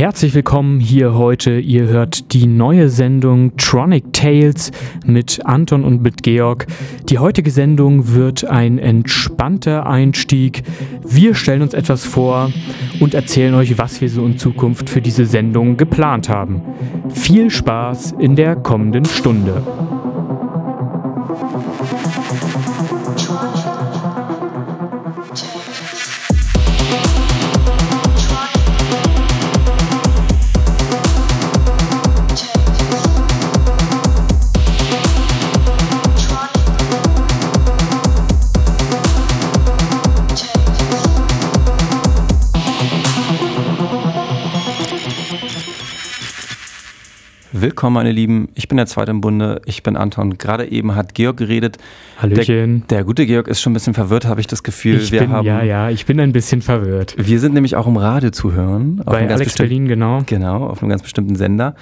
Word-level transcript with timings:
Herzlich 0.00 0.32
willkommen 0.32 0.80
hier 0.80 1.12
heute. 1.12 1.58
Ihr 1.58 1.86
hört 1.88 2.32
die 2.32 2.46
neue 2.46 2.88
Sendung 2.88 3.54
Tronic 3.58 4.14
Tales 4.14 4.70
mit 5.04 5.44
Anton 5.44 5.84
und 5.84 6.00
mit 6.00 6.22
Georg. 6.22 6.66
Die 7.10 7.18
heutige 7.18 7.50
Sendung 7.50 8.14
wird 8.14 8.46
ein 8.46 8.78
entspannter 8.78 9.86
Einstieg. 9.86 10.62
Wir 11.06 11.34
stellen 11.34 11.60
uns 11.60 11.74
etwas 11.74 12.06
vor 12.06 12.50
und 12.98 13.12
erzählen 13.12 13.52
euch, 13.52 13.76
was 13.76 14.00
wir 14.00 14.08
so 14.08 14.24
in 14.24 14.38
Zukunft 14.38 14.88
für 14.88 15.02
diese 15.02 15.26
Sendung 15.26 15.76
geplant 15.76 16.30
haben. 16.30 16.62
Viel 17.10 17.50
Spaß 17.50 18.14
in 18.18 18.36
der 18.36 18.56
kommenden 18.56 19.04
Stunde. 19.04 19.62
Willkommen, 47.60 47.92
meine 47.92 48.10
Lieben. 48.10 48.48
Ich 48.54 48.68
bin 48.68 48.78
der 48.78 48.86
Zweite 48.86 49.10
im 49.10 49.20
Bunde. 49.20 49.60
Ich 49.66 49.82
bin 49.82 49.94
Anton. 49.94 50.38
Gerade 50.38 50.70
eben 50.70 50.94
hat 50.94 51.14
Georg 51.14 51.36
geredet. 51.36 51.76
Hallöchen. 52.16 52.84
Der, 52.88 52.98
der 52.98 53.04
gute 53.04 53.26
Georg 53.26 53.48
ist 53.48 53.60
schon 53.60 53.72
ein 53.72 53.74
bisschen 53.74 53.92
verwirrt, 53.92 54.24
habe 54.24 54.40
ich 54.40 54.46
das 54.46 54.62
Gefühl. 54.62 54.96
Ich 54.96 55.12
wir 55.12 55.20
bin, 55.20 55.30
haben, 55.30 55.46
ja, 55.46 55.62
ja, 55.62 55.90
ich 55.90 56.06
bin 56.06 56.18
ein 56.20 56.32
bisschen 56.32 56.62
verwirrt. 56.62 57.14
Wir 57.18 57.38
sind 57.38 57.52
nämlich 57.52 57.76
auch 57.76 57.86
im 57.86 57.98
Radio 57.98 58.30
zu 58.30 58.54
hören. 58.54 59.02
Bei 59.04 59.28
Alex 59.28 59.56
Berlin, 59.56 59.88
genau. 59.88 60.22
Genau, 60.24 60.68
auf 60.68 60.82
einem 60.82 60.88
ganz 60.88 61.02
bestimmten 61.02 61.36
Sender. 61.36 61.74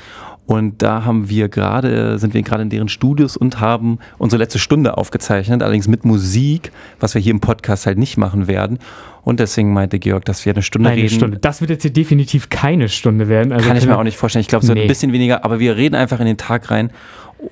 Und 0.49 0.81
da 0.81 1.05
haben 1.05 1.29
wir 1.29 1.51
gerade, 1.51 2.19
sind 2.19 2.33
wir 2.33 2.41
gerade 2.41 2.63
in 2.63 2.71
deren 2.71 2.89
Studios 2.89 3.37
und 3.37 3.61
haben 3.61 3.99
unsere 4.17 4.43
letzte 4.43 4.59
Stunde 4.59 4.97
aufgezeichnet, 4.97 5.63
allerdings 5.63 5.89
mit 5.89 6.07
Musik, 6.07 6.73
was 7.01 7.15
wir 7.15 7.21
hier 7.21 7.33
im 7.33 7.41
Podcast 7.41 7.85
halt 7.85 7.99
nicht 7.99 8.17
machen 8.17 8.47
werden. 8.47 8.79
Und 9.25 9.41
deswegen 9.41 9.75
meinte 9.75 9.99
Georg, 9.99 10.25
dass 10.25 10.47
wir 10.47 10.55
eine 10.55 10.63
Stunde 10.63 10.89
eine 10.89 11.03
reden. 11.03 11.15
Stunde. 11.15 11.39
Das 11.39 11.61
wird 11.61 11.69
jetzt 11.69 11.83
hier 11.83 11.93
definitiv 11.93 12.49
keine 12.49 12.89
Stunde 12.89 13.29
werden. 13.29 13.53
Also 13.53 13.69
Kann 13.69 13.77
ich 13.77 13.85
mir 13.85 13.99
auch 13.99 14.03
nicht 14.03 14.17
vorstellen. 14.17 14.41
Ich 14.41 14.49
glaube, 14.49 14.63
es 14.63 14.69
wird 14.69 14.79
nee. 14.79 14.85
ein 14.85 14.89
bisschen 14.89 15.13
weniger, 15.13 15.45
aber 15.45 15.61
wir 15.61 15.77
reden 15.77 15.95
einfach 15.95 16.19
in 16.19 16.25
den 16.25 16.39
Tag 16.39 16.71
rein 16.71 16.93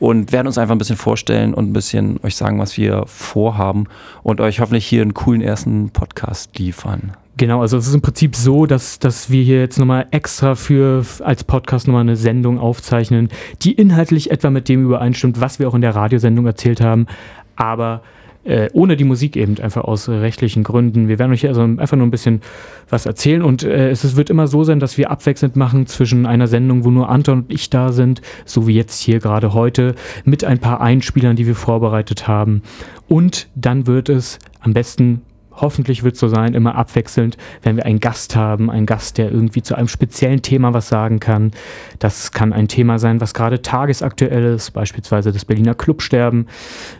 und 0.00 0.32
werden 0.32 0.46
uns 0.46 0.56
einfach 0.56 0.74
ein 0.74 0.78
bisschen 0.78 0.96
vorstellen 0.96 1.52
und 1.52 1.68
ein 1.68 1.74
bisschen 1.74 2.18
euch 2.22 2.34
sagen, 2.34 2.58
was 2.58 2.78
wir 2.78 3.04
vorhaben 3.04 3.88
und 4.22 4.40
euch 4.40 4.60
hoffentlich 4.60 4.86
hier 4.86 5.02
einen 5.02 5.12
coolen 5.12 5.42
ersten 5.42 5.90
Podcast 5.90 6.58
liefern. 6.58 7.12
Genau, 7.38 7.60
also 7.60 7.76
es 7.76 7.86
ist 7.86 7.94
im 7.94 8.00
Prinzip 8.00 8.34
so, 8.34 8.64
dass, 8.64 8.98
dass 8.98 9.30
wir 9.30 9.42
hier 9.42 9.60
jetzt 9.60 9.78
nochmal 9.78 10.06
extra 10.10 10.54
für 10.54 11.04
als 11.22 11.44
Podcast 11.44 11.86
nochmal 11.86 12.00
eine 12.00 12.16
Sendung 12.16 12.58
aufzeichnen, 12.58 13.28
die 13.60 13.72
inhaltlich 13.72 14.30
etwa 14.30 14.48
mit 14.48 14.70
dem 14.70 14.84
übereinstimmt, 14.84 15.38
was 15.38 15.58
wir 15.58 15.68
auch 15.68 15.74
in 15.74 15.82
der 15.82 15.94
Radiosendung 15.94 16.46
erzählt 16.46 16.80
haben, 16.80 17.06
aber 17.54 18.00
äh, 18.44 18.70
ohne 18.72 18.96
die 18.96 19.04
Musik 19.04 19.36
eben, 19.36 19.58
einfach 19.58 19.84
aus 19.84 20.08
rechtlichen 20.08 20.62
Gründen. 20.62 21.08
Wir 21.08 21.18
werden 21.18 21.32
euch 21.32 21.42
hier 21.42 21.50
also 21.50 21.60
einfach 21.62 21.96
nur 21.96 22.06
ein 22.06 22.10
bisschen 22.10 22.40
was 22.88 23.04
erzählen 23.04 23.42
und 23.42 23.64
äh, 23.64 23.90
es 23.90 24.16
wird 24.16 24.30
immer 24.30 24.46
so 24.46 24.64
sein, 24.64 24.80
dass 24.80 24.96
wir 24.96 25.10
abwechselnd 25.10 25.56
machen 25.56 25.86
zwischen 25.86 26.24
einer 26.24 26.46
Sendung, 26.46 26.84
wo 26.84 26.90
nur 26.90 27.10
Anton 27.10 27.40
und 27.40 27.52
ich 27.52 27.68
da 27.68 27.92
sind, 27.92 28.22
so 28.46 28.66
wie 28.66 28.74
jetzt 28.74 29.02
hier 29.02 29.18
gerade 29.18 29.52
heute, 29.52 29.94
mit 30.24 30.42
ein 30.44 30.58
paar 30.58 30.80
Einspielern, 30.80 31.36
die 31.36 31.46
wir 31.46 31.56
vorbereitet 31.56 32.28
haben. 32.28 32.62
Und 33.08 33.48
dann 33.54 33.86
wird 33.86 34.08
es 34.08 34.38
am 34.60 34.72
besten 34.72 35.20
hoffentlich 35.56 36.02
wird 36.02 36.14
es 36.14 36.20
so 36.20 36.28
sein, 36.28 36.54
immer 36.54 36.74
abwechselnd, 36.74 37.36
wenn 37.62 37.76
wir 37.76 37.86
einen 37.86 38.00
Gast 38.00 38.36
haben, 38.36 38.70
einen 38.70 38.86
Gast, 38.86 39.18
der 39.18 39.30
irgendwie 39.30 39.62
zu 39.62 39.74
einem 39.74 39.88
speziellen 39.88 40.42
Thema 40.42 40.74
was 40.74 40.88
sagen 40.88 41.20
kann. 41.20 41.50
Das 41.98 42.32
kann 42.32 42.52
ein 42.52 42.68
Thema 42.68 42.98
sein, 42.98 43.20
was 43.20 43.34
gerade 43.34 43.62
tagesaktuell 43.62 44.54
ist, 44.54 44.70
beispielsweise 44.72 45.32
das 45.32 45.44
Berliner 45.44 45.74
Clubsterben. 45.74 46.46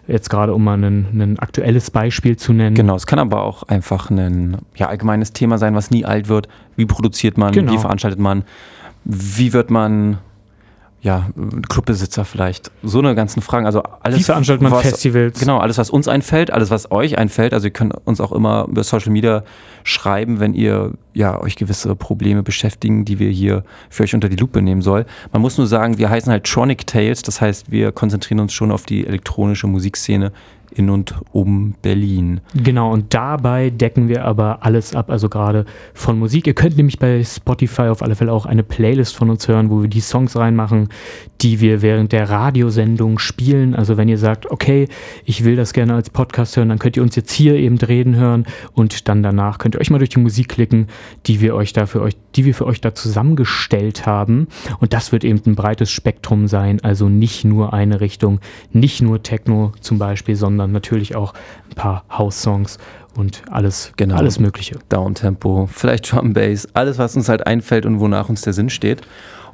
Jetzt 0.06 0.30
gerade, 0.30 0.54
um 0.54 0.64
mal 0.64 0.82
ein, 0.82 1.06
ein 1.14 1.38
aktuelles 1.38 1.91
Beispiel 1.91 2.36
zu 2.36 2.53
nennen. 2.53 2.75
Genau, 2.75 2.97
es 2.97 3.06
kann 3.06 3.19
aber 3.19 3.42
auch 3.42 3.62
einfach 3.64 4.10
ein 4.10 4.59
ja, 4.75 4.88
allgemeines 4.88 5.32
Thema 5.32 5.59
sein, 5.59 5.75
was 5.75 5.91
nie 5.91 6.04
alt 6.04 6.28
wird. 6.28 6.48
Wie 6.76 6.86
produziert 6.86 7.38
man, 7.38 7.53
genau. 7.53 7.72
wie 7.72 7.78
veranstaltet 7.78 8.20
man, 8.20 8.44
wie 9.04 9.53
wird 9.53 9.70
man 9.70 10.19
ja, 11.02 11.28
Clubbesitzer 11.68 12.24
vielleicht. 12.24 12.72
So 12.82 12.98
eine 12.98 13.14
ganzen 13.14 13.40
Fragen. 13.40 13.66
Also 13.66 13.82
alles. 14.00 14.18
Wie 14.18 14.22
veranstaltet 14.24 14.62
man 14.62 14.72
was, 14.72 14.82
Festivals? 14.82 15.38
Genau, 15.38 15.58
alles, 15.58 15.78
was 15.78 15.90
uns 15.90 16.08
einfällt, 16.08 16.50
alles, 16.50 16.70
was 16.70 16.90
euch 16.90 17.16
einfällt. 17.18 17.54
Also 17.54 17.68
ihr 17.68 17.72
könnt 17.72 17.94
uns 18.04 18.20
auch 18.20 18.32
immer 18.32 18.66
über 18.68 18.82
Social 18.82 19.12
Media 19.12 19.44
schreiben, 19.84 20.40
wenn 20.40 20.54
ihr 20.54 20.92
ja 21.14 21.40
euch 21.40 21.56
gewisse 21.56 21.94
Probleme 21.94 22.42
beschäftigen, 22.42 23.04
die 23.04 23.18
wir 23.18 23.30
hier 23.30 23.62
für 23.88 24.02
euch 24.02 24.14
unter 24.14 24.28
die 24.28 24.36
Lupe 24.36 24.62
nehmen 24.62 24.82
soll. 24.82 25.06
Man 25.32 25.42
muss 25.42 25.58
nur 25.58 25.66
sagen, 25.66 25.98
wir 25.98 26.10
heißen 26.10 26.32
halt 26.32 26.44
Tronic 26.44 26.86
Tales, 26.86 27.22
das 27.22 27.40
heißt, 27.40 27.70
wir 27.70 27.92
konzentrieren 27.92 28.40
uns 28.40 28.52
schon 28.52 28.72
auf 28.72 28.84
die 28.84 29.06
elektronische 29.06 29.66
Musikszene 29.66 30.32
in 30.76 30.91
und 30.91 31.14
um 31.32 31.75
Berlin. 31.82 32.41
Genau, 32.54 32.92
und 32.92 33.14
dabei 33.14 33.70
decken 33.70 34.09
wir 34.09 34.25
aber 34.25 34.64
alles 34.64 34.94
ab, 34.94 35.10
also 35.10 35.28
gerade 35.28 35.64
von 35.94 36.19
Musik. 36.19 36.47
Ihr 36.47 36.54
könnt 36.54 36.76
nämlich 36.76 36.98
bei 36.98 37.22
Spotify 37.25 37.82
auf 37.82 38.03
alle 38.03 38.14
Fälle 38.14 38.32
auch 38.32 38.47
eine 38.47 38.62
Playlist 38.62 39.16
von 39.16 39.31
uns 39.31 39.48
hören, 39.48 39.70
wo 39.70 39.82
wir 39.82 39.88
die 39.88 40.00
Songs 40.00 40.36
reinmachen, 40.36 40.88
die 41.41 41.60
wir 41.60 41.82
während 41.82 42.12
der 42.12 42.30
Radiosendung 42.30 43.19
spielen. 43.19 43.74
Also 43.74 43.97
wenn 43.97 44.08
ihr 44.08 44.19
sagt, 44.19 44.50
okay, 44.50 44.88
ich 45.24 45.44
will 45.44 45.56
das 45.56 45.72
gerne 45.72 45.94
als 45.94 46.10
Podcast 46.10 46.56
hören, 46.56 46.69
dann 46.69 46.78
könnt 46.78 46.97
ihr 46.97 47.02
uns 47.02 47.16
jetzt 47.16 47.32
hier 47.32 47.54
eben 47.54 47.78
reden 47.78 48.16
hören 48.16 48.47
und 48.72 49.08
dann 49.08 49.22
danach 49.22 49.58
könnt 49.58 49.74
ihr 49.74 49.80
euch 49.80 49.91
mal 49.91 49.98
durch 49.98 50.10
die 50.10 50.20
Musik 50.20 50.48
klicken, 50.48 50.88
die 51.26 51.41
wir 51.41 51.54
euch 51.54 51.72
da 51.72 51.86
für 51.86 52.00
euch, 52.00 52.16
die 52.34 52.44
wir 52.44 52.54
für 52.54 52.66
euch 52.66 52.80
da 52.80 52.94
zusammengestellt 52.94 54.06
haben. 54.06 54.48
Und 54.80 54.92
das 54.92 55.12
wird 55.12 55.24
eben 55.24 55.41
ein 55.47 55.54
breites 55.54 55.91
Spektrum 55.91 56.48
sein, 56.48 56.82
also 56.82 57.08
nicht 57.08 57.44
nur 57.44 57.72
eine 57.72 58.00
Richtung, 58.00 58.41
nicht 58.72 59.03
nur 59.03 59.22
Techno 59.22 59.72
zum 59.80 59.98
Beispiel, 59.98 60.36
sondern 60.36 60.72
natürlich 60.72 61.16
auch 61.16 61.34
ein 61.70 61.74
paar 61.74 62.04
House-Songs 62.10 62.78
und 63.16 63.42
alles, 63.50 63.92
genau. 63.97 64.16
alles 64.16 64.38
Mögliche. 64.38 64.78
Downtempo, 64.88 65.68
vielleicht 65.70 66.12
Drum 66.12 66.32
Bass, 66.32 66.68
alles, 66.74 66.98
was 66.98 67.16
uns 67.16 67.28
halt 67.28 67.47
einfällt 67.47 67.86
und 67.86 68.00
wonach 68.00 68.28
uns 68.28 68.42
der 68.42 68.53
Sinn 68.53 68.70
steht. 68.70 69.03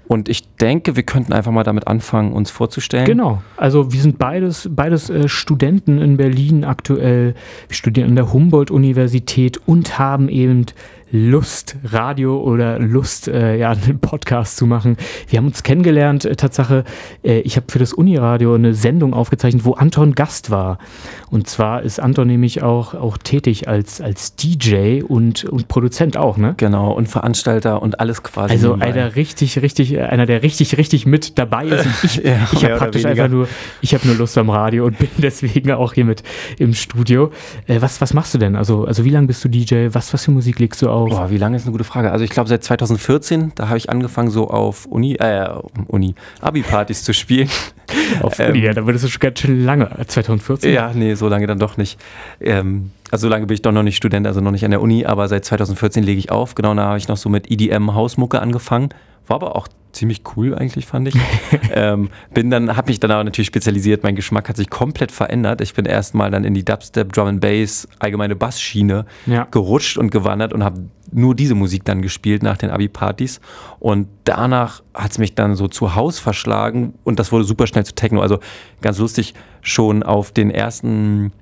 Und 0.08 0.28
ich 0.28 0.51
denke, 0.62 0.94
wir 0.94 1.02
könnten 1.02 1.32
einfach 1.32 1.50
mal 1.50 1.64
damit 1.64 1.88
anfangen, 1.88 2.32
uns 2.32 2.50
vorzustellen. 2.50 3.04
Genau. 3.04 3.42
Also 3.56 3.92
wir 3.92 4.00
sind 4.00 4.18
beides, 4.18 4.68
beides 4.70 5.10
äh, 5.10 5.28
Studenten 5.28 5.98
in 5.98 6.16
Berlin 6.16 6.64
aktuell. 6.64 7.34
Wir 7.68 7.74
studieren 7.74 8.10
an 8.10 8.16
der 8.16 8.32
Humboldt-Universität 8.32 9.60
und 9.66 9.98
haben 9.98 10.28
eben 10.28 10.66
Lust, 11.14 11.76
Radio 11.84 12.40
oder 12.40 12.78
Lust, 12.78 13.28
äh, 13.28 13.58
ja, 13.58 13.70
einen 13.86 13.98
Podcast 14.00 14.56
zu 14.56 14.66
machen. 14.66 14.96
Wir 15.28 15.38
haben 15.38 15.46
uns 15.46 15.62
kennengelernt, 15.62 16.24
äh, 16.24 16.34
Tatsache, 16.34 16.84
äh, 17.22 17.40
ich 17.40 17.56
habe 17.56 17.66
für 17.70 17.78
das 17.78 17.92
Uniradio 17.92 18.54
eine 18.54 18.72
Sendung 18.72 19.12
aufgezeichnet, 19.12 19.66
wo 19.66 19.72
Anton 19.74 20.14
Gast 20.14 20.50
war. 20.50 20.78
Und 21.30 21.48
zwar 21.48 21.82
ist 21.82 22.00
Anton 22.00 22.28
nämlich 22.28 22.62
auch, 22.62 22.94
auch 22.94 23.18
tätig 23.18 23.68
als, 23.68 24.00
als 24.00 24.36
DJ 24.36 25.02
und, 25.02 25.44
und 25.44 25.68
Produzent 25.68 26.16
auch, 26.16 26.38
ne? 26.38 26.54
Genau, 26.56 26.92
und 26.92 27.08
Veranstalter 27.08 27.82
und 27.82 28.00
alles 28.00 28.22
quasi. 28.22 28.54
Also 28.54 28.74
einer 28.74 29.14
richtig, 29.14 29.60
richtig, 29.60 29.98
einer, 29.98 30.24
der 30.24 30.42
richtig, 30.42 30.51
richtig 30.60 31.06
mit 31.06 31.38
dabei 31.38 31.66
ist. 31.66 31.86
Und 31.86 31.94
ich 32.04 32.16
ja, 32.16 32.48
ich 32.52 32.64
habe 32.64 32.76
praktisch 32.76 33.04
einfach 33.04 33.28
nur, 33.28 33.48
ich 33.80 33.94
habe 33.94 34.06
nur 34.06 34.16
Lust 34.16 34.36
am 34.38 34.50
Radio 34.50 34.86
und 34.86 34.98
bin 34.98 35.08
deswegen 35.18 35.72
auch 35.72 35.92
hier 35.92 36.04
mit 36.04 36.22
im 36.58 36.74
Studio. 36.74 37.32
Äh, 37.66 37.80
was, 37.80 38.00
was 38.00 38.14
machst 38.14 38.34
du 38.34 38.38
denn? 38.38 38.56
Also, 38.56 38.84
also 38.84 39.04
wie 39.04 39.10
lange 39.10 39.26
bist 39.26 39.44
du 39.44 39.48
DJ? 39.48 39.88
Was, 39.92 40.12
was 40.12 40.24
für 40.24 40.30
Musik 40.30 40.58
legst 40.58 40.82
du 40.82 40.88
auf? 40.88 41.10
Boah, 41.10 41.30
wie 41.30 41.38
lange 41.38 41.56
ist 41.56 41.64
eine 41.64 41.72
gute 41.72 41.84
Frage. 41.84 42.10
Also 42.12 42.24
ich 42.24 42.30
glaube 42.30 42.48
seit 42.48 42.62
2014, 42.64 43.52
da 43.54 43.68
habe 43.68 43.78
ich 43.78 43.90
angefangen 43.90 44.30
so 44.30 44.48
auf 44.48 44.86
Uni, 44.86 45.14
äh, 45.14 45.48
Uni, 45.88 46.14
Abi-Partys 46.40 47.04
zu 47.04 47.14
spielen. 47.14 47.48
auf 48.22 48.38
ähm, 48.38 48.50
Uni, 48.50 48.60
ja, 48.60 48.72
da 48.72 48.86
würdest 48.86 49.04
du 49.04 49.08
schon 49.08 49.20
ganz 49.20 49.40
schön 49.40 49.64
lange, 49.64 49.90
2014? 50.06 50.72
Ja, 50.72 50.92
nee, 50.94 51.14
so 51.14 51.28
lange 51.28 51.46
dann 51.46 51.58
doch 51.58 51.76
nicht. 51.76 51.98
Ähm, 52.40 52.90
also 53.12 53.26
so 53.26 53.28
lange 53.28 53.46
bin 53.46 53.54
ich 53.54 53.62
doch 53.62 53.72
noch 53.72 53.82
nicht 53.82 53.98
Student, 53.98 54.26
also 54.26 54.40
noch 54.40 54.52
nicht 54.52 54.64
an 54.64 54.70
der 54.70 54.80
Uni, 54.80 55.04
aber 55.04 55.28
seit 55.28 55.44
2014 55.44 56.02
lege 56.02 56.18
ich 56.18 56.30
auf. 56.30 56.54
Genau, 56.54 56.74
da 56.74 56.84
habe 56.84 56.98
ich 56.98 57.08
noch 57.08 57.18
so 57.18 57.28
mit 57.28 57.50
EDM 57.50 57.94
Hausmucke 57.94 58.40
angefangen. 58.40 58.88
War 59.26 59.36
aber 59.36 59.54
auch 59.54 59.68
ziemlich 59.92 60.22
cool 60.34 60.54
eigentlich, 60.54 60.86
fand 60.86 61.08
ich. 61.08 61.14
ähm, 61.74 62.08
bin 62.32 62.50
dann, 62.50 62.74
habe 62.74 62.88
mich 62.90 63.00
dann 63.00 63.10
aber 63.10 63.22
natürlich 63.22 63.48
spezialisiert. 63.48 64.02
Mein 64.02 64.16
Geschmack 64.16 64.48
hat 64.48 64.56
sich 64.56 64.70
komplett 64.70 65.12
verändert. 65.12 65.60
Ich 65.60 65.74
bin 65.74 65.84
erstmal 65.84 66.30
dann 66.30 66.44
in 66.44 66.54
die 66.54 66.64
Dubstep, 66.64 67.12
Drum 67.12 67.26
and 67.26 67.40
Bass, 67.42 67.86
allgemeine 67.98 68.34
Bassschiene 68.34 69.04
ja. 69.26 69.46
gerutscht 69.50 69.98
und 69.98 70.10
gewandert 70.10 70.54
und 70.54 70.64
habe 70.64 70.84
nur 71.10 71.34
diese 71.34 71.54
Musik 71.54 71.84
dann 71.84 72.00
gespielt 72.00 72.42
nach 72.42 72.56
den 72.56 72.70
Abi-Partys. 72.70 73.42
Und 73.78 74.08
danach 74.24 74.82
hat 74.94 75.10
es 75.10 75.18
mich 75.18 75.34
dann 75.34 75.54
so 75.54 75.68
zu 75.68 75.94
Haus 75.94 76.18
verschlagen 76.18 76.94
und 77.04 77.18
das 77.18 77.30
wurde 77.30 77.44
super 77.44 77.66
schnell 77.66 77.84
zu 77.84 77.94
Techno. 77.94 78.22
Also 78.22 78.38
ganz 78.80 78.98
lustig, 78.98 79.34
schon 79.60 80.02
auf 80.02 80.32
den 80.32 80.50
ersten, 80.50 81.32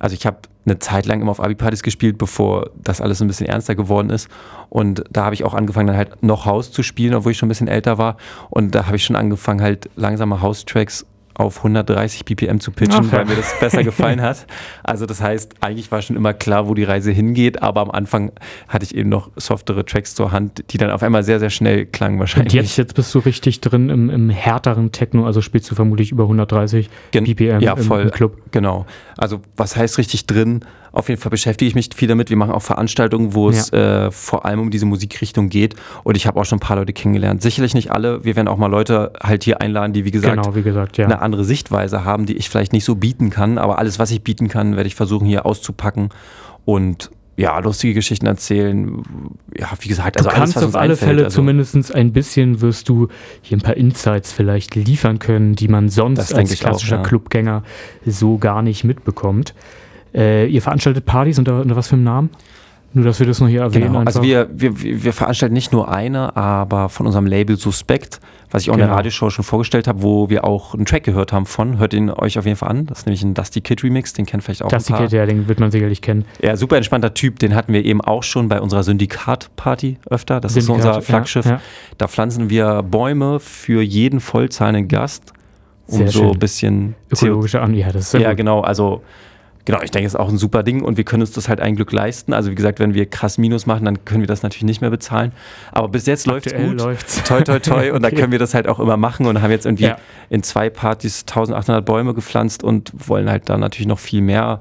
also 0.00 0.14
ich 0.14 0.26
habe 0.26 0.38
eine 0.64 0.78
Zeit 0.78 1.06
lang 1.06 1.20
immer 1.20 1.30
auf 1.30 1.40
Abi-Partys 1.40 1.82
gespielt, 1.82 2.18
bevor 2.18 2.70
das 2.82 3.00
alles 3.00 3.20
ein 3.22 3.28
bisschen 3.28 3.46
ernster 3.46 3.74
geworden 3.74 4.10
ist. 4.10 4.28
Und 4.68 5.04
da 5.10 5.24
habe 5.24 5.34
ich 5.34 5.44
auch 5.44 5.54
angefangen, 5.54 5.86
dann 5.86 5.96
halt 5.96 6.22
noch 6.22 6.46
Haus 6.46 6.72
zu 6.72 6.82
spielen, 6.82 7.14
obwohl 7.14 7.32
ich 7.32 7.38
schon 7.38 7.46
ein 7.46 7.50
bisschen 7.50 7.68
älter 7.68 7.98
war. 7.98 8.16
Und 8.48 8.74
da 8.74 8.86
habe 8.86 8.96
ich 8.96 9.04
schon 9.04 9.16
angefangen, 9.16 9.62
halt 9.62 9.88
langsame 9.96 10.40
House-Tracks 10.40 11.06
auf 11.34 11.58
130 11.58 12.24
BPM 12.24 12.58
zu 12.58 12.70
pitchen, 12.70 13.06
Ach 13.08 13.12
weil 13.12 13.24
mir 13.24 13.36
das 13.36 13.58
besser 13.60 13.82
gefallen 13.84 14.20
hat. 14.20 14.46
Also 14.82 15.06
das 15.06 15.20
heißt, 15.22 15.54
eigentlich 15.60 15.90
war 15.90 16.02
schon 16.02 16.16
immer 16.16 16.34
klar, 16.34 16.68
wo 16.68 16.74
die 16.74 16.84
Reise 16.84 17.10
hingeht, 17.12 17.62
aber 17.62 17.80
am 17.80 17.90
Anfang 17.90 18.32
hatte 18.68 18.84
ich 18.84 18.94
eben 18.94 19.08
noch 19.08 19.30
softere 19.36 19.84
Tracks 19.84 20.14
zur 20.14 20.32
Hand, 20.32 20.64
die 20.70 20.78
dann 20.78 20.90
auf 20.90 21.02
einmal 21.02 21.22
sehr, 21.22 21.38
sehr 21.40 21.50
schnell 21.50 21.86
klangen 21.86 22.14
Und 22.16 22.20
wahrscheinlich. 22.20 22.52
jetzt, 22.52 22.76
jetzt 22.76 22.94
bist 22.94 23.14
du 23.14 23.20
richtig 23.20 23.60
drin 23.60 23.88
im, 23.90 24.10
im 24.10 24.28
härteren 24.30 24.92
Techno, 24.92 25.24
also 25.26 25.40
spielst 25.40 25.70
du 25.70 25.74
vermutlich 25.74 26.12
über 26.12 26.24
130 26.24 26.90
Gen- 27.12 27.24
BPM 27.24 27.60
ja, 27.60 27.72
im, 27.74 27.84
voll. 27.84 28.02
im 28.02 28.10
Club. 28.10 28.36
Genau. 28.50 28.86
Also 29.16 29.40
was 29.56 29.76
heißt 29.76 29.98
richtig 29.98 30.26
drin? 30.26 30.60
Auf 30.92 31.08
jeden 31.08 31.20
Fall 31.20 31.30
beschäftige 31.30 31.68
ich 31.68 31.74
mich 31.74 31.90
viel 31.94 32.08
damit. 32.08 32.30
Wir 32.30 32.36
machen 32.36 32.52
auch 32.52 32.62
Veranstaltungen, 32.62 33.34
wo 33.34 33.48
es 33.48 33.72
äh, 33.72 34.10
vor 34.10 34.44
allem 34.44 34.60
um 34.60 34.70
diese 34.70 34.86
Musikrichtung 34.86 35.48
geht. 35.48 35.74
Und 36.04 36.16
ich 36.16 36.26
habe 36.26 36.40
auch 36.40 36.44
schon 36.44 36.56
ein 36.56 36.60
paar 36.60 36.76
Leute 36.76 36.92
kennengelernt. 36.92 37.42
Sicherlich 37.42 37.74
nicht 37.74 37.90
alle. 37.90 38.24
Wir 38.24 38.36
werden 38.36 38.48
auch 38.48 38.58
mal 38.58 38.66
Leute 38.66 39.12
halt 39.22 39.44
hier 39.44 39.60
einladen, 39.60 39.92
die, 39.92 40.04
wie 40.04 40.10
gesagt, 40.10 40.36
Genau, 40.36 40.54
wie 40.54 40.62
gesagt, 40.62 40.98
ja. 40.98 41.06
eine 41.06 41.20
andere 41.20 41.44
Sichtweise 41.44 42.04
haben, 42.04 42.26
die 42.26 42.36
ich 42.36 42.48
vielleicht 42.48 42.72
nicht 42.72 42.84
so 42.84 42.94
bieten 42.94 43.30
kann. 43.30 43.58
Aber 43.58 43.78
alles, 43.78 43.98
was 43.98 44.10
ich 44.10 44.22
bieten 44.22 44.48
kann, 44.48 44.76
werde 44.76 44.86
ich 44.86 44.94
versuchen 44.94 45.26
hier 45.26 45.46
auszupacken 45.46 46.10
und 46.64 47.10
ja, 47.40 47.58
lustige 47.58 47.94
Geschichten 47.94 48.26
erzählen. 48.26 49.02
Ja, 49.56 49.68
wie 49.80 49.88
gesagt, 49.88 50.18
also 50.18 50.28
du 50.28 50.34
alles, 50.34 50.38
kannst 50.38 50.56
was 50.56 50.62
auf 50.62 50.68
uns 50.68 50.76
alle 50.76 50.92
einfällt. 50.92 51.08
Fälle 51.08 51.24
also, 51.24 51.36
zumindest 51.36 51.94
ein 51.94 52.12
bisschen 52.12 52.60
wirst 52.60 52.88
du 52.88 53.08
hier 53.40 53.56
ein 53.56 53.62
paar 53.62 53.76
Insights 53.78 54.30
vielleicht 54.30 54.74
liefern 54.74 55.18
können, 55.18 55.54
die 55.54 55.68
man 55.68 55.88
sonst 55.88 56.34
als 56.34 56.52
ich 56.52 56.60
auch, 56.60 56.70
klassischer 56.70 56.96
ja. 56.96 57.02
Clubgänger 57.02 57.62
so 58.04 58.36
gar 58.36 58.60
nicht 58.60 58.84
mitbekommt. 58.84 59.54
Äh, 60.14 60.46
ihr 60.46 60.62
veranstaltet 60.62 61.06
Partys 61.06 61.38
unter, 61.38 61.60
unter 61.60 61.76
was 61.76 61.88
für 61.88 61.94
einem 61.94 62.04
Namen? 62.04 62.30
Nur, 62.92 63.04
dass 63.04 63.20
wir 63.20 63.26
das 63.26 63.40
noch 63.40 63.46
hier 63.46 63.60
erwähnen. 63.60 63.92
Genau. 63.92 64.00
Also 64.00 64.20
wir, 64.20 64.48
wir, 64.52 64.82
wir 64.82 65.12
veranstalten 65.12 65.54
nicht 65.54 65.72
nur 65.72 65.92
eine, 65.92 66.36
aber 66.36 66.88
von 66.88 67.06
unserem 67.06 67.24
Label 67.24 67.56
Suspekt, 67.56 68.20
was 68.50 68.62
ich 68.62 68.70
auch 68.70 68.74
in 68.74 68.78
der 68.80 68.88
Genau. 68.88 68.96
Radioshow 68.96 69.30
schon 69.30 69.44
vorgestellt 69.44 69.86
habe, 69.86 70.02
wo 70.02 70.28
wir 70.28 70.44
auch 70.44 70.74
einen 70.74 70.86
Track 70.86 71.04
gehört 71.04 71.32
haben 71.32 71.46
von. 71.46 71.78
Hört 71.78 71.94
ihn 71.94 72.10
euch 72.10 72.36
auf 72.36 72.46
jeden 72.46 72.56
Fall 72.56 72.68
an. 72.68 72.86
Das 72.86 73.00
ist 73.00 73.06
nämlich 73.06 73.22
ein 73.22 73.34
Dusty 73.34 73.60
Kid 73.60 73.84
Remix, 73.84 74.12
den 74.12 74.26
kennt 74.26 74.42
vielleicht 74.42 74.64
auch 74.64 74.70
das 74.70 74.88
ein 74.88 74.94
paar. 74.96 75.06
Ticket, 75.06 75.12
ja, 75.12 75.24
den 75.24 75.46
wird 75.46 75.60
man 75.60 75.70
sicherlich 75.70 76.02
kennen. 76.02 76.24
Ja, 76.42 76.56
super 76.56 76.76
entspannter 76.78 77.14
Typ. 77.14 77.38
Den 77.38 77.54
hatten 77.54 77.72
wir 77.72 77.84
eben 77.84 78.00
auch 78.00 78.24
schon 78.24 78.48
bei 78.48 78.60
unserer 78.60 78.82
Syndikat-Party 78.82 79.98
öfter. 80.10 80.40
Das 80.40 80.56
ist 80.56 80.64
so 80.64 80.72
Syndikat, 80.72 80.96
unser 80.96 81.06
Flaggschiff. 81.06 81.44
Ja, 81.44 81.52
ja. 81.52 81.60
Da 81.96 82.08
pflanzen 82.08 82.50
wir 82.50 82.82
Bäume 82.82 83.38
für 83.38 83.82
jeden 83.82 84.18
vollzahlenden 84.18 84.88
Gast, 84.88 85.32
um 85.86 85.98
Sehr 85.98 86.08
so 86.08 86.32
ein 86.32 86.38
bisschen 86.40 86.96
Ökologische 87.12 87.62
An, 87.62 87.72
ja, 87.74 87.90
ist 87.90 88.14
ja, 88.14 88.32
genau. 88.32 88.62
Also, 88.62 89.02
genau, 89.70 89.82
ich 89.82 89.90
denke, 89.90 90.06
es 90.06 90.14
ist 90.14 90.20
auch 90.20 90.28
ein 90.28 90.36
super 90.38 90.62
Ding 90.62 90.82
und 90.82 90.96
wir 90.96 91.04
können 91.04 91.22
uns 91.22 91.32
das 91.32 91.48
halt 91.48 91.60
ein 91.60 91.76
Glück 91.76 91.92
leisten. 91.92 92.32
Also, 92.32 92.50
wie 92.50 92.54
gesagt, 92.54 92.78
wenn 92.78 92.94
wir 92.94 93.06
krass 93.06 93.38
Minus 93.38 93.66
machen, 93.66 93.84
dann 93.84 94.04
können 94.04 94.20
wir 94.20 94.26
das 94.26 94.42
natürlich 94.42 94.64
nicht 94.64 94.80
mehr 94.80 94.90
bezahlen. 94.90 95.32
Aber 95.72 95.88
bis 95.88 96.06
jetzt 96.06 96.26
läuft 96.26 96.46
es 96.46 96.54
gut. 96.54 96.78
läuft's. 96.80 97.22
Toi, 97.24 97.42
toi, 97.42 97.58
toi. 97.58 97.90
Und 97.94 98.02
da 98.02 98.08
Okay. 98.08 98.16
können 98.16 98.32
wir 98.32 98.38
das 98.38 98.54
halt 98.54 98.68
auch 98.68 98.80
immer 98.80 98.96
machen 98.96 99.26
und 99.26 99.40
haben 99.42 99.50
jetzt 99.50 99.66
irgendwie 99.66 99.84
Ja. 99.84 99.96
in 100.28 100.42
zwei 100.42 100.68
Partys 100.70 101.22
1800 101.22 101.84
Bäume 101.84 102.14
gepflanzt 102.14 102.62
und 102.64 102.92
wollen 102.94 103.30
halt 103.30 103.48
da 103.48 103.56
natürlich 103.58 103.86
noch 103.86 103.98
viel 103.98 104.20
mehr, 104.22 104.60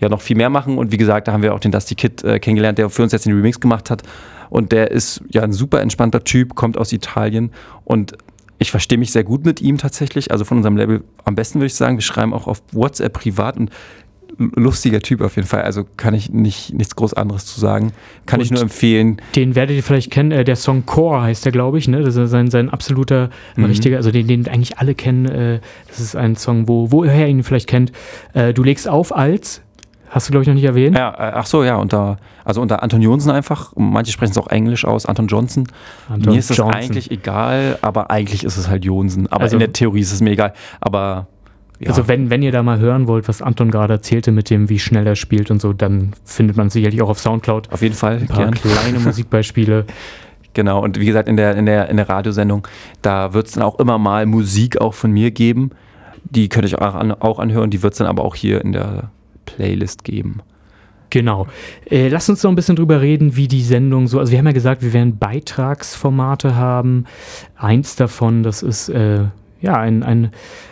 ja, 0.00 0.08
noch 0.08 0.20
viel 0.20 0.36
mehr 0.36 0.50
machen. 0.50 0.78
Und 0.78 0.92
wie 0.92 0.96
gesagt, 0.96 1.28
da 1.28 1.32
haben 1.32 1.42
wir 1.42 1.54
auch 1.54 1.60
den 1.60 1.72
Dusty 1.72 1.94
Kid 1.94 2.24
äh, 2.24 2.38
kennengelernt, 2.38 2.78
der 2.78 2.88
für 2.90 3.02
uns 3.02 3.12
jetzt 3.12 3.26
den 3.26 3.34
Remix 3.34 3.60
gemacht 3.60 3.90
hat. 3.90 4.02
Und 4.50 4.72
der 4.72 4.90
ist 4.90 5.22
ja 5.30 5.42
ein 5.42 5.52
super 5.52 5.80
entspannter 5.80 6.22
Typ, 6.24 6.54
kommt 6.54 6.78
aus 6.78 6.92
Italien 6.92 7.50
und 7.84 8.12
ich 8.58 8.70
verstehe 8.70 8.96
mich 8.96 9.12
sehr 9.12 9.24
gut 9.24 9.44
mit 9.44 9.60
ihm 9.60 9.76
tatsächlich. 9.76 10.30
Also 10.30 10.44
von 10.46 10.56
unserem 10.58 10.76
Label 10.78 11.02
am 11.24 11.34
besten 11.34 11.58
würde 11.58 11.66
ich 11.66 11.74
sagen, 11.74 11.96
wir 11.98 12.02
schreiben 12.02 12.32
auch 12.32 12.46
auf 12.46 12.62
WhatsApp 12.72 13.12
privat 13.12 13.58
und 13.58 13.70
lustiger 14.38 15.00
Typ 15.00 15.20
auf 15.22 15.36
jeden 15.36 15.48
Fall. 15.48 15.62
Also 15.62 15.84
kann 15.96 16.12
ich 16.14 16.30
nicht 16.30 16.74
nichts 16.74 16.94
groß 16.96 17.14
anderes 17.14 17.46
zu 17.46 17.58
sagen. 17.60 17.92
Kann 18.26 18.40
ich 18.40 18.50
Und 18.50 18.54
nur 18.56 18.62
empfehlen. 18.64 19.20
Den 19.34 19.54
werdet 19.54 19.76
ihr 19.76 19.82
vielleicht 19.82 20.10
kennen, 20.10 20.30
äh, 20.30 20.44
der 20.44 20.56
Song 20.56 20.84
Core 20.86 21.22
heißt 21.22 21.44
der, 21.44 21.52
glaube 21.52 21.78
ich, 21.78 21.88
ne? 21.88 22.02
Das 22.02 22.16
ist 22.16 22.30
sein, 22.30 22.50
sein 22.50 22.68
absoluter, 22.70 23.30
Mhm. 23.56 23.64
richtiger, 23.64 23.96
also 23.96 24.10
den, 24.10 24.26
den 24.26 24.46
eigentlich 24.48 24.78
alle 24.78 24.94
kennen. 24.94 25.26
Äh, 25.26 25.60
das 25.88 26.00
ist 26.00 26.16
ein 26.16 26.36
Song, 26.36 26.68
wo, 26.68 26.92
woher 26.92 27.14
ihr 27.16 27.26
ihn 27.28 27.42
vielleicht 27.42 27.66
kennt. 27.68 27.92
Äh, 28.34 28.52
du 28.52 28.62
legst 28.62 28.88
auf 28.88 29.14
als, 29.16 29.62
hast 30.10 30.28
du, 30.28 30.32
glaube 30.32 30.42
ich, 30.42 30.48
noch 30.48 30.54
nicht 30.54 30.64
erwähnt. 30.64 30.96
Ja, 30.96 31.10
äh, 31.12 31.32
ach 31.34 31.46
so, 31.46 31.64
ja, 31.64 31.76
unter, 31.76 32.18
also 32.44 32.60
unter 32.60 32.82
Anton 32.82 33.00
Jonsen 33.02 33.30
einfach. 33.30 33.72
Manche 33.76 34.12
sprechen 34.12 34.32
es 34.32 34.38
auch 34.38 34.48
Englisch 34.48 34.84
aus, 34.84 35.06
Anton 35.06 35.26
Johnson. 35.28 35.66
Anton 36.10 36.32
mir 36.34 36.38
ist 36.38 36.50
es 36.50 36.56
Johnson. 36.58 36.74
eigentlich 36.74 37.10
egal, 37.10 37.78
aber 37.82 38.10
eigentlich 38.10 38.44
ist 38.44 38.56
es 38.58 38.68
halt 38.68 38.84
Jonsen. 38.84 39.26
Aber 39.32 39.44
Also- 39.44 39.56
in 39.56 39.60
der 39.60 39.72
Theorie 39.72 40.00
ist 40.00 40.12
es 40.12 40.20
mir 40.20 40.30
egal. 40.30 40.52
Aber 40.80 41.26
ja, 41.78 41.88
Also 41.90 42.08
wenn, 42.08 42.30
wenn 42.30 42.42
ihr 42.42 42.52
da 42.52 42.62
mal 42.62 42.78
hören 42.78 43.06
wollt, 43.06 43.28
was 43.28 43.42
Anton 43.42 43.70
gerade 43.70 43.94
erzählte 43.94 44.32
mit 44.32 44.50
dem, 44.50 44.68
wie 44.68 44.78
schnell 44.78 45.06
er 45.06 45.16
spielt 45.16 45.50
und 45.50 45.60
so, 45.60 45.72
dann 45.72 46.12
findet 46.24 46.56
man 46.56 46.68
es 46.68 46.72
sicherlich 46.72 47.02
auch 47.02 47.08
auf 47.08 47.18
Soundcloud. 47.18 47.72
auf 47.72 47.82
jeden 47.82 47.94
Fall 47.94 48.18
Ein 48.18 48.26
paar 48.26 48.38
gern. 48.38 48.54
kleine 48.54 48.98
Musikbeispiele. 49.04 49.84
Genau, 50.54 50.82
und 50.82 50.98
wie 50.98 51.04
gesagt, 51.04 51.28
in 51.28 51.36
der, 51.36 51.54
in 51.56 51.66
der, 51.66 51.88
in 51.90 51.98
der 51.98 52.08
Radiosendung, 52.08 52.66
da 53.02 53.34
wird 53.34 53.46
es 53.46 53.52
dann 53.52 53.62
auch 53.62 53.78
immer 53.78 53.98
mal 53.98 54.24
Musik 54.24 54.80
auch 54.80 54.94
von 54.94 55.10
mir 55.12 55.30
geben. 55.30 55.70
Die 56.24 56.48
könnt 56.48 56.64
ihr 56.66 56.78
euch 56.78 56.82
auch, 56.82 56.94
an, 56.94 57.12
auch 57.12 57.38
anhören, 57.38 57.70
die 57.70 57.82
wird 57.82 57.92
es 57.92 57.98
dann 57.98 58.06
aber 58.06 58.24
auch 58.24 58.34
hier 58.34 58.62
in 58.62 58.72
der 58.72 59.10
Playlist 59.44 60.02
geben. 60.02 60.40
Genau. 61.10 61.46
Äh, 61.88 62.08
lass 62.08 62.28
uns 62.28 62.42
noch 62.42 62.50
ein 62.50 62.56
bisschen 62.56 62.74
drüber 62.74 63.00
reden, 63.00 63.36
wie 63.36 63.48
die 63.48 63.62
Sendung 63.62 64.06
so. 64.08 64.18
Also, 64.18 64.32
wir 64.32 64.38
haben 64.38 64.46
ja 64.46 64.52
gesagt, 64.52 64.82
wir 64.82 64.92
werden 64.92 65.18
Beitragsformate 65.18 66.56
haben. 66.56 67.04
Eins 67.56 67.94
davon, 67.96 68.42
das 68.42 68.62
ist 68.62 68.88
äh, 68.88 69.20
ja 69.60 69.76
ein, 69.76 70.02
ein, 70.02 70.30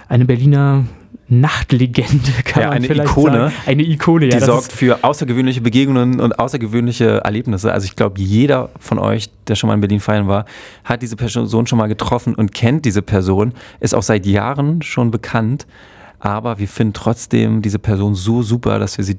eine 0.08 0.24
Berliner 0.24 0.84
Nachtlegende, 1.28 2.30
kann 2.44 2.62
Ja, 2.62 2.68
man 2.68 2.76
eine 2.78 2.86
vielleicht 2.86 3.10
Ikone. 3.10 3.32
sagen. 3.50 3.54
Eine 3.66 3.82
Ikone, 3.82 4.26
ja. 4.26 4.38
die 4.38 4.44
sorgt 4.44 4.72
für 4.72 5.02
außergewöhnliche 5.02 5.62
Begegnungen 5.62 6.20
und 6.20 6.38
außergewöhnliche 6.38 7.22
Erlebnisse. 7.24 7.72
Also 7.72 7.86
ich 7.86 7.96
glaube, 7.96 8.20
jeder 8.20 8.68
von 8.78 8.98
euch, 8.98 9.30
der 9.48 9.54
schon 9.54 9.68
mal 9.68 9.74
in 9.74 9.80
Berlin 9.80 10.00
feiern 10.00 10.28
war, 10.28 10.44
hat 10.84 11.02
diese 11.02 11.16
Person 11.16 11.66
schon 11.66 11.78
mal 11.78 11.86
getroffen 11.88 12.34
und 12.34 12.52
kennt 12.52 12.84
diese 12.84 13.00
Person, 13.02 13.54
ist 13.80 13.94
auch 13.94 14.02
seit 14.02 14.26
Jahren 14.26 14.82
schon 14.82 15.10
bekannt. 15.10 15.66
Aber 16.18 16.58
wir 16.58 16.68
finden 16.68 16.92
trotzdem 16.94 17.62
diese 17.62 17.78
Person 17.78 18.14
so 18.14 18.42
super, 18.42 18.78
dass 18.78 18.98
wir 18.98 19.04
sie 19.04 19.16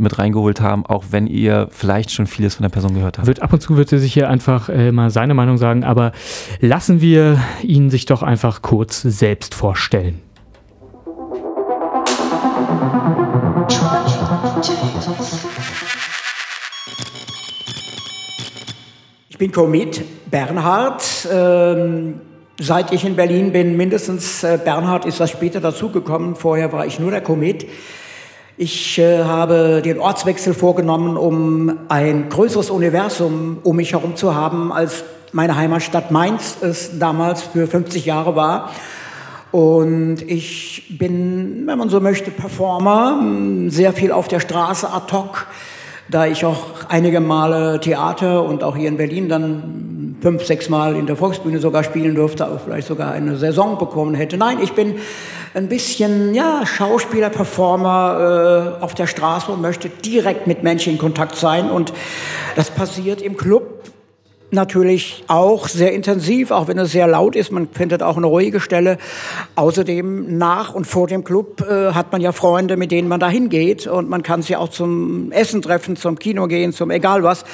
mit 0.00 0.18
reingeholt 0.18 0.60
haben, 0.60 0.84
auch 0.86 1.04
wenn 1.10 1.26
ihr 1.26 1.68
vielleicht 1.70 2.10
schon 2.10 2.26
vieles 2.26 2.56
von 2.56 2.62
der 2.64 2.70
Person 2.70 2.94
gehört 2.94 3.18
habt. 3.18 3.26
wird 3.26 3.42
ab 3.42 3.52
und 3.52 3.60
zu 3.60 3.76
wird 3.76 3.92
er 3.92 3.98
sich 3.98 4.12
hier 4.12 4.28
einfach 4.28 4.68
äh, 4.68 4.92
mal 4.92 5.10
seine 5.10 5.34
Meinung 5.34 5.58
sagen, 5.58 5.84
aber 5.84 6.12
lassen 6.60 7.00
wir 7.00 7.40
ihn 7.62 7.90
sich 7.90 8.06
doch 8.06 8.22
einfach 8.22 8.62
kurz 8.62 9.02
selbst 9.02 9.54
vorstellen. 9.54 10.20
Ich 19.28 19.38
bin 19.38 19.52
Komit 19.52 20.04
Bernhard. 20.30 21.28
Ähm, 21.32 22.20
seit 22.60 22.92
ich 22.92 23.04
in 23.04 23.16
Berlin 23.16 23.52
bin, 23.52 23.76
mindestens 23.76 24.44
äh, 24.44 24.58
Bernhard 24.62 25.06
ist 25.06 25.18
das 25.18 25.30
später 25.30 25.60
dazugekommen. 25.60 26.36
Vorher 26.36 26.72
war 26.72 26.86
ich 26.86 27.00
nur 27.00 27.10
der 27.10 27.22
Komet. 27.22 27.66
Ich 28.62 28.98
äh, 28.98 29.24
habe 29.24 29.80
den 29.82 29.98
Ortswechsel 29.98 30.52
vorgenommen, 30.52 31.16
um 31.16 31.78
ein 31.88 32.28
größeres 32.28 32.68
Universum 32.68 33.56
um 33.62 33.76
mich 33.76 33.92
herum 33.92 34.16
zu 34.16 34.34
haben, 34.34 34.70
als 34.70 35.02
meine 35.32 35.56
Heimatstadt 35.56 36.10
Mainz 36.10 36.58
es 36.60 36.98
damals 36.98 37.40
für 37.40 37.66
50 37.66 38.04
Jahre 38.04 38.36
war. 38.36 38.70
Und 39.50 40.18
ich 40.26 40.94
bin, 40.98 41.62
wenn 41.64 41.78
man 41.78 41.88
so 41.88 42.00
möchte, 42.00 42.30
Performer, 42.30 43.18
m, 43.18 43.70
sehr 43.70 43.94
viel 43.94 44.12
auf 44.12 44.28
der 44.28 44.40
Straße 44.40 44.92
ad 44.92 45.10
hoc, 45.10 45.46
da 46.10 46.26
ich 46.26 46.44
auch 46.44 46.84
einige 46.90 47.20
Male 47.20 47.80
Theater 47.80 48.44
und 48.44 48.62
auch 48.62 48.76
hier 48.76 48.88
in 48.88 48.98
Berlin 48.98 49.30
dann 49.30 50.16
fünf, 50.20 50.44
sechs 50.44 50.68
Mal 50.68 50.96
in 50.96 51.06
der 51.06 51.16
Volksbühne 51.16 51.60
sogar 51.60 51.82
spielen 51.82 52.14
durfte, 52.14 52.46
auch 52.46 52.60
vielleicht 52.62 52.88
sogar 52.88 53.12
eine 53.12 53.36
Saison 53.36 53.78
bekommen 53.78 54.14
hätte. 54.14 54.36
Nein, 54.36 54.58
ich 54.62 54.72
bin 54.72 54.96
ein 55.54 55.68
bisschen, 55.68 56.34
ja, 56.34 56.64
Schauspieler, 56.64 57.30
Performer 57.30 58.76
äh, 58.80 58.82
auf 58.84 58.94
der 58.94 59.06
Straße 59.06 59.50
und 59.50 59.60
möchte 59.60 59.88
direkt 59.88 60.46
mit 60.46 60.62
Menschen 60.62 60.92
in 60.92 60.98
Kontakt 60.98 61.36
sein. 61.36 61.70
Und 61.70 61.92
das 62.56 62.70
passiert 62.70 63.20
im 63.20 63.36
Club 63.36 63.80
natürlich 64.52 65.24
auch 65.28 65.68
sehr 65.68 65.92
intensiv, 65.92 66.50
auch 66.50 66.68
wenn 66.68 66.78
es 66.78 66.92
sehr 66.92 67.06
laut 67.06 67.36
ist. 67.36 67.52
Man 67.52 67.68
findet 67.68 68.02
auch 68.02 68.16
eine 68.16 68.26
ruhige 68.26 68.60
Stelle. 68.60 68.98
Außerdem 69.54 70.38
nach 70.38 70.74
und 70.74 70.86
vor 70.86 71.06
dem 71.06 71.24
Club 71.24 71.64
äh, 71.68 71.92
hat 71.92 72.12
man 72.12 72.20
ja 72.20 72.32
Freunde, 72.32 72.76
mit 72.76 72.90
denen 72.90 73.08
man 73.08 73.20
da 73.20 73.28
hingeht 73.28 73.86
und 73.86 74.08
man 74.08 74.22
kann 74.22 74.42
sie 74.42 74.56
auch 74.56 74.68
zum 74.68 75.32
Essen 75.32 75.62
treffen, 75.62 75.96
zum 75.96 76.18
Kino 76.18 76.46
gehen, 76.46 76.72
zum 76.72 76.90
egal 76.90 77.22
was. 77.22 77.44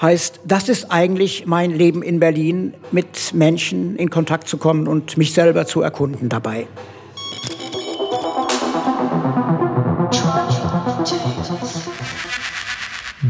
Heißt, 0.00 0.40
das 0.44 0.68
ist 0.68 0.92
eigentlich 0.92 1.46
mein 1.46 1.72
Leben 1.72 2.02
in 2.02 2.20
Berlin, 2.20 2.74
mit 2.92 3.34
Menschen 3.34 3.96
in 3.96 4.10
Kontakt 4.10 4.48
zu 4.48 4.58
kommen 4.58 4.86
und 4.86 5.16
mich 5.16 5.32
selber 5.32 5.66
zu 5.66 5.82
erkunden 5.82 6.28
dabei. 6.28 6.66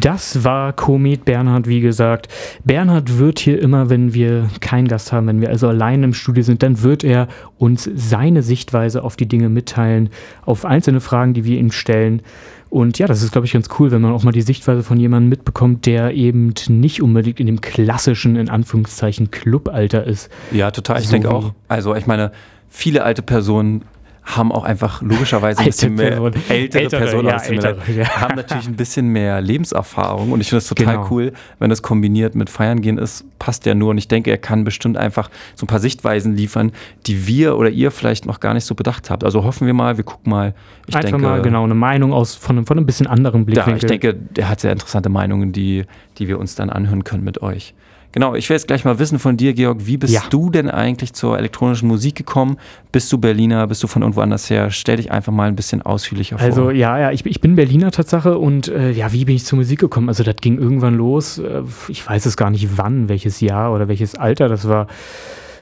Das 0.01 0.45
war 0.45 0.73
Komet 0.73 1.25
Bernhard, 1.25 1.67
wie 1.67 1.81
gesagt. 1.81 2.29
Bernhard 2.65 3.19
wird 3.19 3.39
hier 3.39 3.61
immer, 3.61 3.91
wenn 3.91 4.15
wir 4.15 4.49
keinen 4.61 4.87
Gast 4.87 5.13
haben, 5.13 5.27
wenn 5.27 5.41
wir 5.41 5.49
also 5.49 5.69
allein 5.69 6.03
im 6.03 6.15
Studio 6.15 6.43
sind, 6.43 6.63
dann 6.63 6.83
wird 6.83 7.05
er 7.05 7.29
uns 7.57 7.89
seine 7.95 8.43
Sichtweise 8.43 9.03
auf 9.03 9.17
die 9.17 9.27
Dinge 9.27 9.49
mitteilen, 9.49 10.11
auf 10.45 10.65
einzelne 10.65 11.01
Fragen, 11.01 11.35
die 11.35 11.45
wir 11.45 11.59
ihm 11.59 11.73
stellen. 11.73 12.23
Und 12.71 12.99
ja, 12.99 13.07
das 13.07 13.23
ist, 13.23 13.33
glaube 13.33 13.47
ich, 13.47 13.53
ganz 13.55 13.69
cool, 13.79 13.91
wenn 13.91 14.03
man 14.03 14.13
auch 14.13 14.25
mal 14.25 14.33
die 14.33 14.43
Sichtweise 14.43 14.83
von 14.83 15.01
jemandem 15.01 15.31
mitbekommt, 15.31 15.87
der 15.87 16.13
eben 16.13 16.53
nicht 16.69 17.03
unbedingt 17.03 17.41
in 17.41 17.47
dem 17.47 17.61
klassischen, 17.61 18.37
in 18.37 18.51
Anführungszeichen, 18.51 19.31
Clubalter 19.31 20.05
ist. 20.05 20.31
Ja, 20.53 20.71
total. 20.71 21.01
Ich 21.01 21.07
So 21.07 21.13
denke 21.13 21.31
auch. 21.31 21.55
Also 21.67 21.95
ich 21.95 22.07
meine, 22.07 22.33
viele 22.69 23.03
alte 23.05 23.23
Personen 23.23 23.83
haben 24.37 24.53
auch 24.53 24.65
einfach 24.65 25.01
logischerweise 25.01 25.61
ein 25.61 25.67
bisschen 25.67 25.95
mehr 25.95 26.11
Person. 26.11 26.33
ältere, 26.49 26.83
ältere 26.83 27.01
Personen 27.03 27.29
ja, 27.29 27.37
ältere, 27.39 27.93
ja. 27.93 28.21
haben 28.21 28.37
natürlich 28.37 28.69
ein 28.69 28.77
bisschen 28.77 29.09
mehr 29.09 29.41
Lebenserfahrung 29.41 30.33
und 30.33 30.41
ich 30.41 30.49
finde 30.49 30.59
es 30.59 30.69
total 30.69 30.97
genau. 30.97 31.09
cool, 31.11 31.33
wenn 31.59 31.71
das 31.71 31.83
kombiniert 31.83 32.35
mit 32.35 32.51
Feiern 32.51 32.83
gehen 32.83 32.99
ist, 32.99 33.25
passt 33.39 33.65
ja 33.65 33.75
nur 33.75 33.91
und 33.91 33.99
ich 33.99 34.07
denke, 34.07 34.31
er 34.31 34.39
kann 34.39 34.65
bestimmt 34.65 34.97
einfach 34.97 35.31
so 35.55 35.65
ein 35.65 35.69
paar 35.69 35.79
Sichtweisen 35.79 36.37
liefern, 36.37 36.73
die 37.07 37.27
wir 37.27 37.57
oder 37.57 37.71
ihr 37.71 37.91
vielleicht 37.91 38.27
noch 38.27 38.41
gar 38.41 38.53
nicht 38.53 38.65
so 38.65 38.75
bedacht 38.75 39.09
habt. 39.09 39.25
Also 39.25 39.45
hoffen 39.45 39.67
wir 39.67 39.75
mal, 39.75 39.97
wir 39.97 40.05
gucken 40.05 40.31
mal. 40.31 40.55
Ich 40.87 40.95
einfach 40.95 41.11
denke, 41.11 41.27
mal 41.27 41.43
genau 41.43 41.65
eine 41.65 41.75
Meinung 41.75 42.13
aus 42.13 42.35
von, 42.35 42.67
von 42.67 42.77
einem 42.77 42.87
bisschen 42.87 43.07
anderen 43.07 43.47
Blickwinkel. 43.47 43.73
Ja, 43.73 43.95
ich 43.95 44.01
denke, 44.01 44.15
der 44.15 44.49
hat 44.49 44.61
sehr 44.61 44.73
interessante 44.73 45.09
Meinungen, 45.09 45.53
die, 45.53 45.85
die 46.19 46.29
wir 46.29 46.39
uns 46.39 46.55
dann 46.55 46.71
anhören 46.71 47.05
können 47.05 47.25
mit 47.25 47.41
euch. 47.43 47.75
Genau, 48.13 48.35
ich 48.35 48.49
will 48.49 48.57
jetzt 48.57 48.67
gleich 48.67 48.85
mal 48.85 48.99
wissen 48.99 49.19
von 49.19 49.37
dir, 49.37 49.53
Georg, 49.53 49.87
wie 49.87 49.99
bist 49.99 50.15
ja. 50.15 50.23
du 50.31 50.49
denn 50.51 50.71
eigentlich 50.71 51.13
zur 51.13 51.39
elektronischen 51.39 51.89
Musik 51.89 52.15
gekommen? 52.15 52.57
Bist 52.91 53.13
du 53.13 53.19
Berliner? 53.19 53.67
Bist 53.67 53.83
du 53.83 53.87
von 53.87 54.03
irgendwo 54.03 54.23
anders 54.23 54.49
her? 54.49 54.71
Stell 54.71 54.97
dich 54.97 55.13
einfach 55.13 55.33
mal 55.33 55.49
ein 55.49 55.57
bisschen 55.57 55.83
ausführlicher 55.83 56.39
vor. 56.39 56.47
Also 56.47 56.71
ja, 56.71 56.99
ja, 56.99 57.11
ich, 57.11 57.27
ich 57.27 57.41
bin 57.41 57.55
Berliner 57.55 57.91
Tatsache 57.91 58.39
und 58.39 58.69
äh, 58.69 58.93
ja, 58.93 59.13
wie 59.13 59.27
bin 59.27 59.37
ich 59.37 59.45
zur 59.45 59.59
Musik 59.59 59.81
gekommen? 59.81 60.09
Also 60.09 60.25
das 60.25 60.37
ging 60.37 60.59
irgendwann 60.59 60.97
los. 60.97 61.39
Äh, 61.39 61.63
ich 61.89 62.09
weiß 62.09 62.25
es 62.25 62.37
gar 62.37 62.51
nicht 62.51 62.79
wann, 62.79 63.09
welches 63.09 63.41
Jahr 63.41 63.75
oder 63.75 63.89
welches 63.89 64.15
Alter 64.15 64.49
das 64.49 64.67
war 64.67 64.87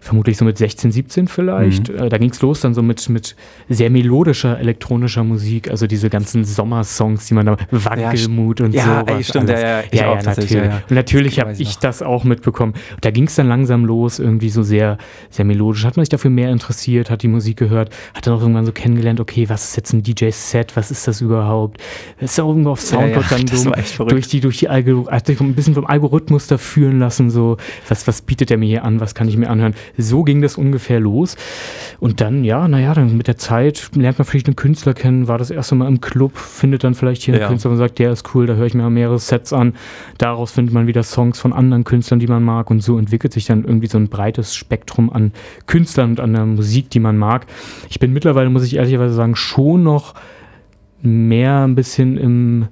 vermutlich 0.07 0.37
so 0.37 0.45
mit 0.45 0.57
16, 0.57 0.93
17 0.93 1.29
vielleicht. 1.29 1.89
Mhm. 1.89 1.99
Äh, 1.99 2.09
da 2.09 2.19
ging 2.19 2.31
es 2.31 2.41
los 2.41 2.61
dann 2.61 2.75
so 2.75 2.83
mit, 2.83 3.09
mit 3.09 3.37
sehr 3.69 3.91
melodischer 3.91 4.59
elektronischer 4.59 5.25
Musik, 5.25 5.71
also 5.71 5.87
diese 5.87 6.11
ganzen 6.11 6.45
Sommersongs, 6.45 7.27
die 7.27 7.35
man 7.35 7.47
da, 7.47 7.57
Wackelmut 7.71 8.61
und 8.61 8.75
ja, 8.75 9.05
so. 9.07 9.13
Ja, 9.13 9.23
stimmt, 9.23 9.49
ja, 9.49 9.59
ja, 9.59 9.85
ja, 9.93 10.15
ja, 10.15 10.23
natürlich. 10.23 10.51
Ja, 10.51 10.65
ja. 10.65 10.83
Und 10.89 10.95
natürlich 10.95 11.41
habe 11.41 11.53
ich 11.53 11.79
das 11.79 12.03
auch 12.03 12.25
mitbekommen. 12.25 12.75
Da 13.01 13.11
ging 13.11 13.25
es 13.25 13.35
dann 13.35 13.49
langsam 13.49 13.85
los, 13.85 14.19
irgendwie 14.19 14.51
so 14.51 14.63
sehr, 14.63 14.99
sehr 15.31 15.45
melodisch. 15.45 15.85
Hat 15.85 15.97
man 15.97 16.05
sich 16.05 16.11
dafür 16.11 16.31
mehr 16.31 16.51
interessiert, 16.51 17.11
hat 17.11 17.23
die 17.23 17.29
Musik 17.29 17.57
gehört, 17.57 17.91
hat 18.15 18.27
dann 18.27 18.35
auch 18.35 18.41
irgendwann 18.41 18.67
so 18.67 18.73
kennengelernt, 18.73 19.21
okay, 19.21 19.49
was 19.49 19.71
ist 19.71 19.77
jetzt 19.77 19.93
ein 19.93 20.03
DJ-Set, 20.03 20.77
was 20.77 20.91
ist 20.91 21.07
das 21.09 21.21
überhaupt? 21.21 21.81
Das 22.21 22.33
ist 22.33 22.41
auch 22.41 22.49
irgendwo 22.49 22.71
auf 22.71 22.81
Soundcloud 22.81 23.25
dann 23.31 23.47
so 23.85 24.05
durch 24.05 24.29
die, 24.29 24.41
durch 24.41 24.59
die 24.59 24.69
Algorithmus, 24.69 25.13
hat 25.13 25.27
sich 25.27 25.41
ein 25.41 25.55
bisschen 25.55 25.75
vom 25.75 25.87
Algorithmus 25.87 26.47
da 26.47 26.59
führen 26.59 26.99
lassen, 26.99 27.31
so, 27.31 27.57
was, 27.89 28.07
was 28.07 28.23
bietet 28.23 28.51
er 28.51 28.57
mir 28.57 28.67
hier 28.67 28.85
an, 28.85 29.01
was 29.01 29.15
kann 29.15 29.29
ich 29.29 29.37
mir 29.37 29.51
anhören? 29.51 29.75
So 29.97 30.23
ging 30.23 30.43
das 30.43 30.57
ungefähr 30.57 31.01
los. 31.01 31.37
Und 32.01 32.21
dann, 32.21 32.45
ja, 32.45 32.69
naja, 32.69 32.95
dann 32.95 33.17
mit 33.17 33.29
der 33.29 33.37
Zeit 33.37 33.91
lernt 33.95 34.19
man 34.19 34.27
vielleicht 34.27 34.47
einen 34.47 34.57
Künstler 34.57 34.95
kennen, 34.95 35.29
war 35.29 35.39
das 35.39 35.51
erste 35.51 35.75
Mal 35.75 35.89
im 35.89 36.01
Club, 36.01 36.37
findet 36.37 36.85
dann 36.85 36.95
vielleicht 36.95 37.23
hier 37.23 37.35
einen 37.35 37.43
ja. 37.43 37.49
Künstler 37.49 37.71
und 37.71 37.77
sagt, 37.79 37.99
der 37.99 38.13
ist 38.13 38.35
cool, 38.35 38.47
da 38.47 38.55
höre 38.55 38.67
ich 38.67 38.75
mir 38.75 38.89
mehrere 38.91 39.19
Sets 39.19 39.53
an. 39.53 39.75
Daraus 40.19 40.53
findet 40.53 40.75
man 40.75 40.87
wieder 40.87 41.03
Songs 41.03 41.39
von 41.39 41.53
anderen 41.53 41.85
Künstlern, 41.85 42.21
die 42.21 42.27
man 42.27 42.43
mag. 42.43 42.71
Und 42.71 42.81
so 42.81 42.99
entwickelt 42.99 43.33
sich 43.33 43.47
dann 43.47 43.65
irgendwie 43.65 43.87
so 43.87 43.99
ein 43.99 44.09
breites 44.09 44.55
Spektrum 44.55 45.11
an 45.11 45.33
Künstlern 45.67 46.11
und 46.11 46.21
an 46.21 46.33
der 46.33 46.47
Musik, 46.47 46.91
die 46.91 47.01
man 47.01 47.17
mag. 47.17 47.47
Ich 47.89 47.99
bin 47.99 48.13
mittlerweile, 48.13 48.51
muss 48.51 48.65
ich 48.65 48.77
ehrlicherweise 48.77 49.15
sagen, 49.15 49.37
schon 49.37 49.83
noch 49.83 50.15
mehr 51.03 51.65
ein 51.65 51.75
bisschen 51.75 52.17
im 52.17 52.69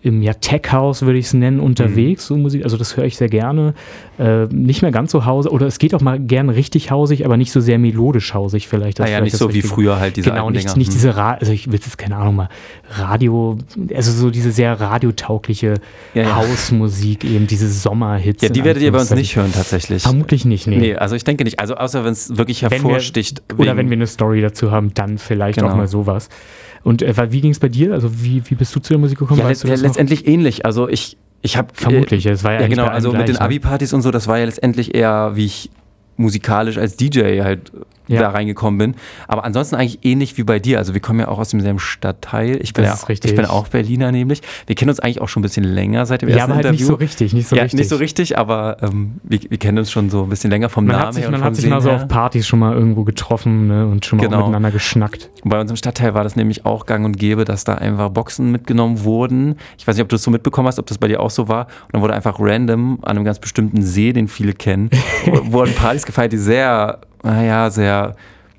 im 0.00 0.22
ja, 0.22 0.32
Tech-House, 0.32 1.02
würde 1.02 1.18
ich 1.18 1.26
es 1.26 1.34
nennen, 1.34 1.58
unterwegs, 1.58 2.30
mhm. 2.30 2.34
so 2.34 2.40
Musik. 2.40 2.64
Also 2.64 2.76
das 2.76 2.96
höre 2.96 3.04
ich 3.04 3.16
sehr 3.16 3.28
gerne. 3.28 3.74
Äh, 4.18 4.46
nicht 4.46 4.82
mehr 4.82 4.92
ganz 4.92 5.10
so 5.10 5.24
hausig, 5.24 5.50
oder 5.50 5.66
es 5.66 5.78
geht 5.78 5.92
auch 5.92 6.00
mal 6.00 6.20
gern 6.20 6.50
richtig 6.50 6.92
hausig, 6.92 7.24
aber 7.24 7.36
nicht 7.36 7.50
so 7.50 7.60
sehr 7.60 7.78
melodisch 7.78 8.32
hausig 8.32 8.68
vielleicht. 8.68 9.00
Das 9.00 9.04
ah 9.04 9.08
vielleicht 9.08 9.24
nicht 9.24 9.36
so 9.36 9.52
wie 9.52 9.62
früher 9.62 9.98
halt 9.98 10.16
diese 10.16 10.30
Genau, 10.30 10.50
nicht, 10.50 10.76
nicht 10.76 10.92
diese, 10.92 11.16
Ra 11.16 11.32
also 11.32 11.52
ich 11.52 11.66
will 11.66 11.74
jetzt 11.74 11.98
keine 11.98 12.16
Ahnung 12.16 12.36
mal, 12.36 12.48
Radio, 12.90 13.58
also 13.92 14.12
so 14.12 14.30
diese 14.30 14.52
sehr 14.52 14.80
radiotaugliche 14.80 15.74
ja, 16.14 16.22
ja. 16.22 16.36
Hausmusik 16.36 17.24
eben, 17.24 17.48
diese 17.48 17.68
Sommerhits. 17.68 18.42
Ja, 18.42 18.50
die 18.50 18.64
werdet 18.64 18.82
ihr 18.84 18.92
bei 18.92 19.00
uns 19.00 19.10
nicht 19.10 19.34
hören 19.34 19.52
tatsächlich. 19.52 20.04
Vermutlich 20.04 20.44
nicht, 20.44 20.68
nee. 20.68 20.78
Nee, 20.78 20.94
also 20.94 21.16
ich 21.16 21.24
denke 21.24 21.42
nicht, 21.42 21.58
also 21.58 21.74
außer 21.74 22.04
wenn 22.04 22.12
es 22.12 22.36
wirklich 22.36 22.62
hervorsticht. 22.62 23.42
Wir, 23.48 23.58
oder 23.58 23.76
wenn 23.76 23.90
wir 23.90 23.96
eine 23.96 24.06
Story 24.06 24.40
dazu 24.40 24.70
haben, 24.70 24.94
dann 24.94 25.18
vielleicht 25.18 25.58
genau. 25.58 25.72
auch 25.72 25.76
mal 25.76 25.88
sowas. 25.88 26.28
Und 26.88 27.02
äh, 27.02 27.32
wie 27.32 27.42
ging 27.42 27.50
es 27.50 27.58
bei 27.58 27.68
dir? 27.68 27.92
Also 27.92 28.22
wie, 28.22 28.42
wie 28.46 28.54
bist 28.54 28.74
du 28.74 28.80
zu 28.80 28.94
der 28.94 28.98
Musik 28.98 29.18
gekommen? 29.18 29.40
Ja, 29.40 29.46
weißt 29.46 29.64
du 29.64 29.68
letztendlich 29.68 30.22
noch? 30.22 30.32
ähnlich. 30.32 30.64
Also 30.64 30.88
ich, 30.88 31.18
ich 31.42 31.58
habe 31.58 31.68
vermutlich, 31.74 32.24
es 32.24 32.44
war 32.44 32.54
ja, 32.54 32.62
ja 32.62 32.66
genau. 32.68 32.86
Also 32.86 33.12
mit 33.12 33.28
den 33.28 33.34
ne? 33.34 33.40
Abi-Partys 33.42 33.92
und 33.92 34.00
so, 34.00 34.10
das 34.10 34.26
war 34.26 34.38
ja 34.38 34.46
letztendlich 34.46 34.94
eher, 34.94 35.32
wie 35.34 35.44
ich 35.44 35.70
musikalisch 36.16 36.78
als 36.78 36.96
DJ 36.96 37.42
halt 37.42 37.72
ja. 38.16 38.22
da 38.22 38.30
reingekommen 38.30 38.78
bin. 38.78 38.94
Aber 39.26 39.44
ansonsten 39.44 39.76
eigentlich 39.76 40.00
ähnlich 40.02 40.36
wie 40.36 40.44
bei 40.44 40.58
dir. 40.58 40.78
Also 40.78 40.94
wir 40.94 41.00
kommen 41.00 41.20
ja 41.20 41.28
auch 41.28 41.38
aus 41.38 41.50
demselben 41.50 41.78
Stadtteil. 41.78 42.58
Ich 42.62 42.72
bin, 42.72 42.84
das 42.84 43.06
ja, 43.08 43.14
ich 43.14 43.34
bin 43.34 43.44
auch 43.44 43.68
Berliner 43.68 44.12
nämlich. 44.12 44.42
Wir 44.66 44.74
kennen 44.74 44.90
uns 44.90 45.00
eigentlich 45.00 45.20
auch 45.20 45.28
schon 45.28 45.40
ein 45.40 45.42
bisschen 45.42 45.64
länger 45.64 46.06
seit 46.06 46.22
dem 46.22 46.28
ja, 46.28 46.36
ersten 46.36 46.52
aber 46.52 46.56
halt 46.56 46.66
Interview. 46.66 46.78
nicht 46.78 46.88
so 46.88 46.94
richtig, 46.94 47.32
nicht 47.32 47.48
so 47.48 47.56
ja, 47.56 47.62
richtig. 47.62 47.78
Nicht 47.78 47.88
so 47.88 47.96
richtig, 47.96 48.38
aber 48.38 48.78
ähm, 48.82 49.20
wir, 49.22 49.40
wir, 49.48 49.58
kennen 49.58 49.78
uns 49.78 49.90
schon 49.90 50.10
so 50.10 50.22
ein 50.22 50.28
bisschen 50.28 50.50
länger 50.50 50.68
vom 50.68 50.86
man 50.86 50.96
Namen 50.96 51.12
sich, 51.12 51.22
her. 51.22 51.30
Man 51.30 51.42
hat 51.42 51.56
sich 51.56 51.66
mal 51.66 51.80
so 51.80 51.90
auf 51.90 52.08
Partys 52.08 52.46
schon 52.46 52.58
mal 52.58 52.74
irgendwo 52.74 53.04
getroffen 53.04 53.68
ne, 53.68 53.86
und 53.86 54.04
schon 54.04 54.18
mal 54.18 54.24
genau. 54.24 54.38
miteinander 54.38 54.70
geschnackt. 54.70 55.30
Und 55.42 55.50
bei 55.50 55.60
uns 55.60 55.70
im 55.70 55.76
Stadtteil 55.76 56.14
war 56.14 56.24
das 56.24 56.36
nämlich 56.36 56.64
auch 56.64 56.86
gang 56.86 57.04
und 57.04 57.18
gäbe, 57.18 57.44
dass 57.44 57.64
da 57.64 57.74
einfach 57.74 58.10
Boxen 58.10 58.50
mitgenommen 58.50 59.04
wurden. 59.04 59.56
Ich 59.78 59.86
weiß 59.86 59.96
nicht, 59.96 60.02
ob 60.02 60.08
du 60.08 60.14
das 60.14 60.22
so 60.22 60.30
mitbekommen 60.30 60.68
hast, 60.68 60.78
ob 60.78 60.86
das 60.86 60.98
bei 60.98 61.08
dir 61.08 61.20
auch 61.20 61.30
so 61.30 61.48
war. 61.48 61.66
Und 61.66 61.94
dann 61.94 62.02
wurde 62.02 62.14
einfach 62.14 62.36
random 62.38 62.98
an 63.02 63.16
einem 63.16 63.24
ganz 63.24 63.38
bestimmten 63.38 63.82
See, 63.82 64.12
den 64.12 64.28
viele 64.28 64.52
kennen, 64.52 64.90
wurden 65.44 65.74
Partys 65.74 66.06
gefeiert, 66.06 66.32
die 66.32 66.38
sehr, 66.38 67.00
naja, 67.22 67.70
sehr 67.70 68.14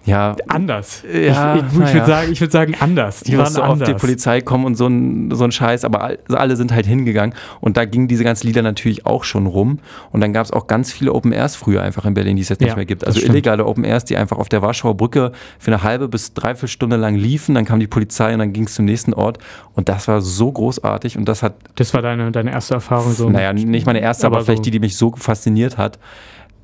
ja, 0.05 0.35
anders. 0.47 1.03
Ja, 1.03 1.55
ich, 1.55 1.61
ich, 1.61 1.79
ich 1.79 1.93
würde 1.93 2.05
sagen, 2.05 2.39
würd 2.39 2.51
sagen, 2.51 2.75
anders. 2.79 3.19
Die 3.21 3.37
waren 3.37 3.51
so 3.51 3.61
anders. 3.61 3.89
auf 3.89 3.95
die 3.95 3.99
Polizei 3.99 4.41
kommen 4.41 4.65
und 4.65 4.75
so 4.75 4.87
ein, 4.87 5.29
so 5.31 5.43
ein 5.43 5.51
Scheiß, 5.51 5.85
aber 5.85 6.17
alle 6.29 6.55
sind 6.55 6.73
halt 6.73 6.85
hingegangen. 6.85 7.35
Und 7.59 7.77
da 7.77 7.85
gingen 7.85 8.07
diese 8.07 8.23
ganzen 8.23 8.47
Lieder 8.47 8.61
natürlich 8.61 9.05
auch 9.05 9.23
schon 9.23 9.45
rum. 9.45 9.79
Und 10.11 10.21
dann 10.21 10.33
gab 10.33 10.45
es 10.45 10.51
auch 10.51 10.67
ganz 10.67 10.91
viele 10.91 11.13
Open 11.13 11.31
Airs 11.31 11.55
früher 11.55 11.83
einfach 11.83 12.05
in 12.05 12.13
Berlin, 12.13 12.37
die 12.37 12.41
es 12.41 12.49
jetzt 12.49 12.61
ja, 12.61 12.67
nicht 12.67 12.75
mehr 12.77 12.85
gibt. 12.85 13.05
Also 13.05 13.19
illegale 13.19 13.65
Open 13.65 13.83
Airs, 13.83 14.05
die 14.05 14.17
einfach 14.17 14.37
auf 14.37 14.49
der 14.49 14.61
Warschauer 14.61 14.95
Brücke 14.95 15.31
für 15.59 15.71
eine 15.71 15.83
halbe 15.83 16.07
bis 16.07 16.33
dreiviertel 16.33 16.69
Stunde 16.69 16.95
lang 16.95 17.15
liefen. 17.15 17.53
Dann 17.53 17.65
kam 17.65 17.79
die 17.79 17.87
Polizei 17.87 18.33
und 18.33 18.39
dann 18.39 18.53
ging 18.53 18.63
es 18.63 18.75
zum 18.75 18.85
nächsten 18.85 19.13
Ort. 19.13 19.37
Und 19.73 19.89
das 19.89 20.07
war 20.07 20.21
so 20.21 20.51
großartig. 20.51 21.17
Und 21.17 21.25
das 21.25 21.43
hat. 21.43 21.55
Das 21.75 21.93
war 21.93 22.01
deine, 22.01 22.31
deine 22.31 22.51
erste 22.51 22.73
Erfahrung 22.75 23.13
so? 23.13 23.29
Naja, 23.29 23.53
nicht 23.53 23.85
meine 23.85 23.99
erste, 23.99 24.25
aber, 24.27 24.37
aber 24.37 24.45
vielleicht 24.45 24.59
so 24.59 24.63
die, 24.63 24.71
die 24.71 24.79
mich 24.79 24.95
so 24.95 25.13
fasziniert 25.15 25.77
hat, 25.77 25.99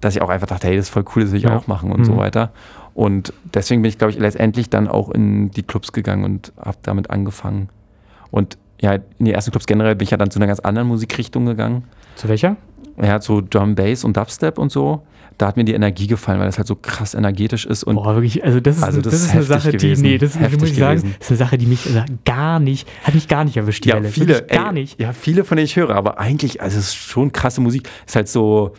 dass 0.02 0.16
ich 0.16 0.22
auch 0.22 0.30
einfach 0.30 0.48
dachte, 0.48 0.68
hey, 0.68 0.76
das 0.76 0.86
ist 0.86 0.92
voll 0.92 1.06
cool, 1.16 1.24
das 1.24 1.32
will 1.32 1.40
ich 1.40 1.46
ja. 1.46 1.56
auch 1.56 1.68
machen 1.68 1.92
und 1.92 2.00
mhm. 2.00 2.06
so 2.06 2.18
weiter. 2.18 2.52
Und 2.94 3.34
deswegen 3.54 3.82
bin 3.82 3.90
ich, 3.90 3.98
glaube 3.98 4.12
ich, 4.12 4.20
letztendlich 4.20 4.70
dann 4.70 4.88
auch 4.88 5.10
in 5.10 5.52
die 5.52 5.64
Clubs 5.64 5.92
gegangen 5.92 6.24
und 6.24 6.54
habe 6.58 6.78
damit 6.82 7.10
angefangen. 7.10 7.70
Und 8.32 8.58
ja, 8.80 8.94
in 8.94 9.26
die 9.26 9.34
ersten 9.34 9.52
Clubs 9.52 9.66
generell 9.66 9.96
bin 9.96 10.06
ich 10.06 10.12
ja 10.12 10.18
dann 10.18 10.32
zu 10.32 10.40
einer 10.40 10.48
ganz 10.48 10.60
anderen 10.60 10.88
Musikrichtung 10.88 11.46
gegangen. 11.46 11.84
Zu 12.16 12.30
welcher? 12.30 12.56
Ja, 13.02 13.20
zu 13.20 13.42
Drum 13.42 13.76
Bass 13.76 14.04
und 14.04 14.16
Dubstep 14.16 14.58
und 14.58 14.72
so. 14.72 15.02
Da 15.38 15.48
hat 15.48 15.58
mir 15.58 15.66
die 15.66 15.74
Energie 15.74 16.08
gefallen, 16.08 16.40
weil 16.40 16.46
das 16.46 16.58
halt 16.58 16.68
so 16.68 16.76
krass 16.76 17.14
energetisch 17.14 17.66
ist. 17.66 17.84
Und 17.84 17.96
Boah, 17.96 18.16
wirklich, 18.16 18.46
also 18.46 18.62
das 18.62 18.78
ist, 18.78 18.84
also 18.84 19.02
das, 19.02 19.12
das 19.12 19.24
ist 19.24 19.32
eine 19.32 19.44
Sache, 19.44 19.72
gewesen. 19.74 20.04
die, 20.04 20.12
nee, 20.12 20.18
das 20.18 20.38
ist, 20.38 20.40
muss 20.40 20.54
ich 20.54 20.60
gewesen. 20.60 20.80
sagen, 20.80 21.16
ist 21.20 21.30
eine 21.30 21.38
Sache, 21.38 21.58
die 21.58 21.66
mich 21.66 21.86
also 21.86 22.04
gar 22.24 22.62
nicht, 22.62 22.88
hat 23.04 23.14
mich 23.14 23.28
gar 23.28 23.44
nicht 23.44 23.58
erwischt, 23.58 23.84
die 23.84 23.90
ja, 23.90 23.96
Welle. 23.96 24.08
Viele, 24.08 24.44
gar 24.44 24.68
ey, 24.68 24.74
nicht. 24.74 25.02
Ja, 25.02 25.12
viele 25.12 25.44
von 25.44 25.58
denen 25.58 25.66
ich 25.66 25.76
höre, 25.76 25.90
aber 25.90 26.20
eigentlich, 26.20 26.62
also 26.62 26.80
es 26.80 26.86
ist 26.86 26.96
schon 26.96 27.34
krasse 27.34 27.60
Musik. 27.60 27.90
Ist 28.06 28.16
halt 28.16 28.30
so, 28.30 28.72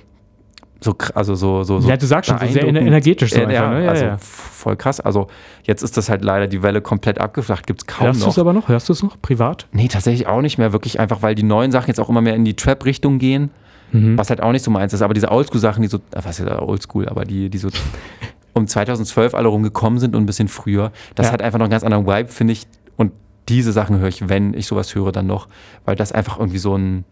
so, 0.80 0.94
also 1.14 1.34
so, 1.34 1.62
so, 1.62 1.80
so 1.80 1.88
Ja, 1.88 1.96
du 1.96 2.06
sagst 2.06 2.28
schon, 2.28 2.38
so 2.38 2.46
sehr 2.46 2.66
energetisch 2.66 3.32
so 3.32 3.40
einfach, 3.40 3.52
ja, 3.52 3.70
ne? 3.70 3.84
ja, 3.84 3.90
also 3.90 4.04
ja. 4.04 4.16
voll 4.18 4.76
krass. 4.76 5.00
Also 5.00 5.28
jetzt 5.64 5.82
ist 5.82 5.96
das 5.96 6.08
halt 6.08 6.22
leider 6.22 6.46
die 6.46 6.62
Welle 6.62 6.82
komplett 6.82 7.18
abgeflacht, 7.18 7.66
gibt 7.66 7.82
es 7.82 7.86
kaum 7.86 8.08
Hörst 8.08 8.20
noch. 8.20 8.26
Hörst 8.26 8.36
du 8.36 8.40
es 8.40 8.44
aber 8.44 8.52
noch? 8.52 8.68
Hörst 8.68 8.88
du 8.88 8.92
es 8.92 9.02
noch 9.02 9.20
privat? 9.20 9.66
Nee, 9.72 9.88
tatsächlich 9.88 10.26
auch 10.26 10.42
nicht 10.42 10.58
mehr. 10.58 10.72
Wirklich 10.72 11.00
einfach, 11.00 11.22
weil 11.22 11.34
die 11.34 11.42
neuen 11.42 11.72
Sachen 11.72 11.88
jetzt 11.88 11.98
auch 11.98 12.08
immer 12.08 12.20
mehr 12.20 12.34
in 12.34 12.44
die 12.44 12.54
Trap-Richtung 12.54 13.18
gehen, 13.18 13.50
mhm. 13.92 14.18
was 14.18 14.28
halt 14.28 14.42
auch 14.42 14.52
nicht 14.52 14.64
so 14.64 14.70
meins 14.70 14.92
ist. 14.92 15.02
Aber 15.02 15.14
diese 15.14 15.30
Oldschool-Sachen, 15.30 15.82
die 15.82 15.88
so, 15.88 15.98
was 16.10 16.38
ist 16.38 16.46
ja 16.46 16.60
Oldschool, 16.60 17.08
aber 17.08 17.24
die, 17.24 17.48
die 17.48 17.58
so 17.58 17.68
um 18.52 18.66
2012 18.66 19.34
alle 19.34 19.48
rumgekommen 19.48 19.98
sind 19.98 20.14
und 20.14 20.22
ein 20.22 20.26
bisschen 20.26 20.48
früher, 20.48 20.92
das 21.14 21.26
ja. 21.26 21.32
hat 21.32 21.42
einfach 21.42 21.58
noch 21.58 21.64
einen 21.64 21.70
ganz 21.70 21.84
anderen 21.84 22.06
Vibe, 22.06 22.28
finde 22.28 22.52
ich. 22.52 22.66
Und 22.96 23.12
diese 23.48 23.72
Sachen 23.72 23.98
höre 23.98 24.08
ich, 24.08 24.28
wenn 24.28 24.52
ich 24.52 24.66
sowas 24.66 24.94
höre, 24.94 25.12
dann 25.12 25.26
noch, 25.26 25.48
weil 25.84 25.96
das 25.96 26.12
einfach 26.12 26.38
irgendwie 26.38 26.58
so 26.58 26.76
ein 26.76 27.04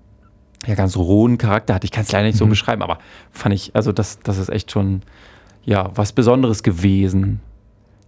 ja, 0.67 0.75
ganz 0.75 0.97
rohen 0.97 1.39
Charakter 1.39 1.75
hat. 1.75 1.85
Ich 1.85 1.91
kann 1.91 2.05
es 2.05 2.13
leider 2.13 2.27
nicht 2.27 2.39
so 2.39 2.47
mhm. 2.47 2.51
beschreiben, 2.51 2.83
aber 2.83 2.99
fand 3.31 3.55
ich, 3.55 3.75
also 3.75 3.93
das, 3.93 4.19
das 4.21 4.39
ist 4.39 4.49
echt 4.49 4.71
schon 4.71 5.03
ja, 5.65 5.91
was 5.95 6.13
Besonderes 6.13 6.63
gewesen 6.63 7.41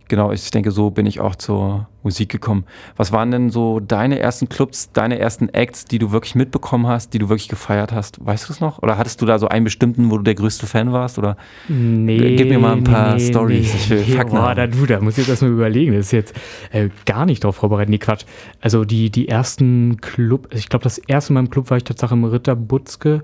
genau, 0.09 0.33
ich 0.33 0.51
denke, 0.51 0.71
so 0.71 0.91
bin 0.91 1.07
ich 1.07 1.21
auch 1.21 1.37
zur 1.37 1.89
Musik 2.03 2.29
gekommen. 2.29 2.65
Was 2.97 3.11
waren 3.13 3.31
denn 3.31 3.51
so 3.51 3.81
deine 3.81 4.19
ersten 4.19 4.49
Clubs, 4.49 4.93
deine 4.93 5.19
ersten 5.19 5.49
Acts, 5.49 5.85
die 5.85 5.99
du 5.99 6.13
wirklich 6.13 6.35
mitbekommen 6.35 6.87
hast, 6.87 7.13
die 7.15 7.19
du 7.19 7.29
wirklich 7.29 7.49
gefeiert 7.49 7.93
hast? 7.93 8.25
Weißt 8.25 8.49
du 8.49 8.53
es 8.53 8.61
noch? 8.61 8.83
Oder 8.83 8.97
hattest 8.97 9.21
du 9.23 9.27
da 9.27 9.39
so 9.39 9.49
einen 9.49 9.65
bestimmten, 9.65 10.11
wo 10.11 10.19
du 10.19 10.23
der 10.23 10.35
größte 10.35 10.67
Fan 10.67 10.93
warst? 10.93 11.19
Oder 11.19 11.37
nee, 11.69 12.37
gib 12.37 12.49
mir 12.49 12.59
mal 12.59 12.75
ein 12.75 12.85
paar 12.85 13.15
nee, 13.15 13.29
Stories. 13.29 13.73
Nee, 13.73 13.79
ich 13.81 13.91
will 14.09 14.17
nee, 14.19 14.25
boah, 14.25 14.55
da, 14.55 14.67
du, 14.67 14.87
da 14.87 15.01
muss 15.01 15.15
ich 15.15 15.19
jetzt 15.19 15.29
erstmal 15.29 15.51
überlegen. 15.51 15.93
Das 15.93 16.07
ist 16.07 16.13
jetzt 16.13 16.35
äh, 16.71 16.91
gar 17.05 17.27
nicht 17.27 17.43
drauf 17.43 17.57
vorbereitet. 17.57 17.91
Nee, 17.91 17.99
Quatsch. 17.99 18.25
Also 18.61 18.85
die, 18.85 19.11
die 19.11 19.29
ersten 19.29 20.01
Club, 20.01 20.49
ich 20.53 20.69
glaube, 20.69 20.85
das 20.85 20.99
erste 20.99 21.33
Mal 21.33 21.41
im 21.41 21.51
Club 21.51 21.71
war 21.71 21.77
ich 21.77 21.85
tatsächlich 21.85 22.19
im 22.19 22.25
Ritter 22.25 22.55
Butzke 22.55 23.23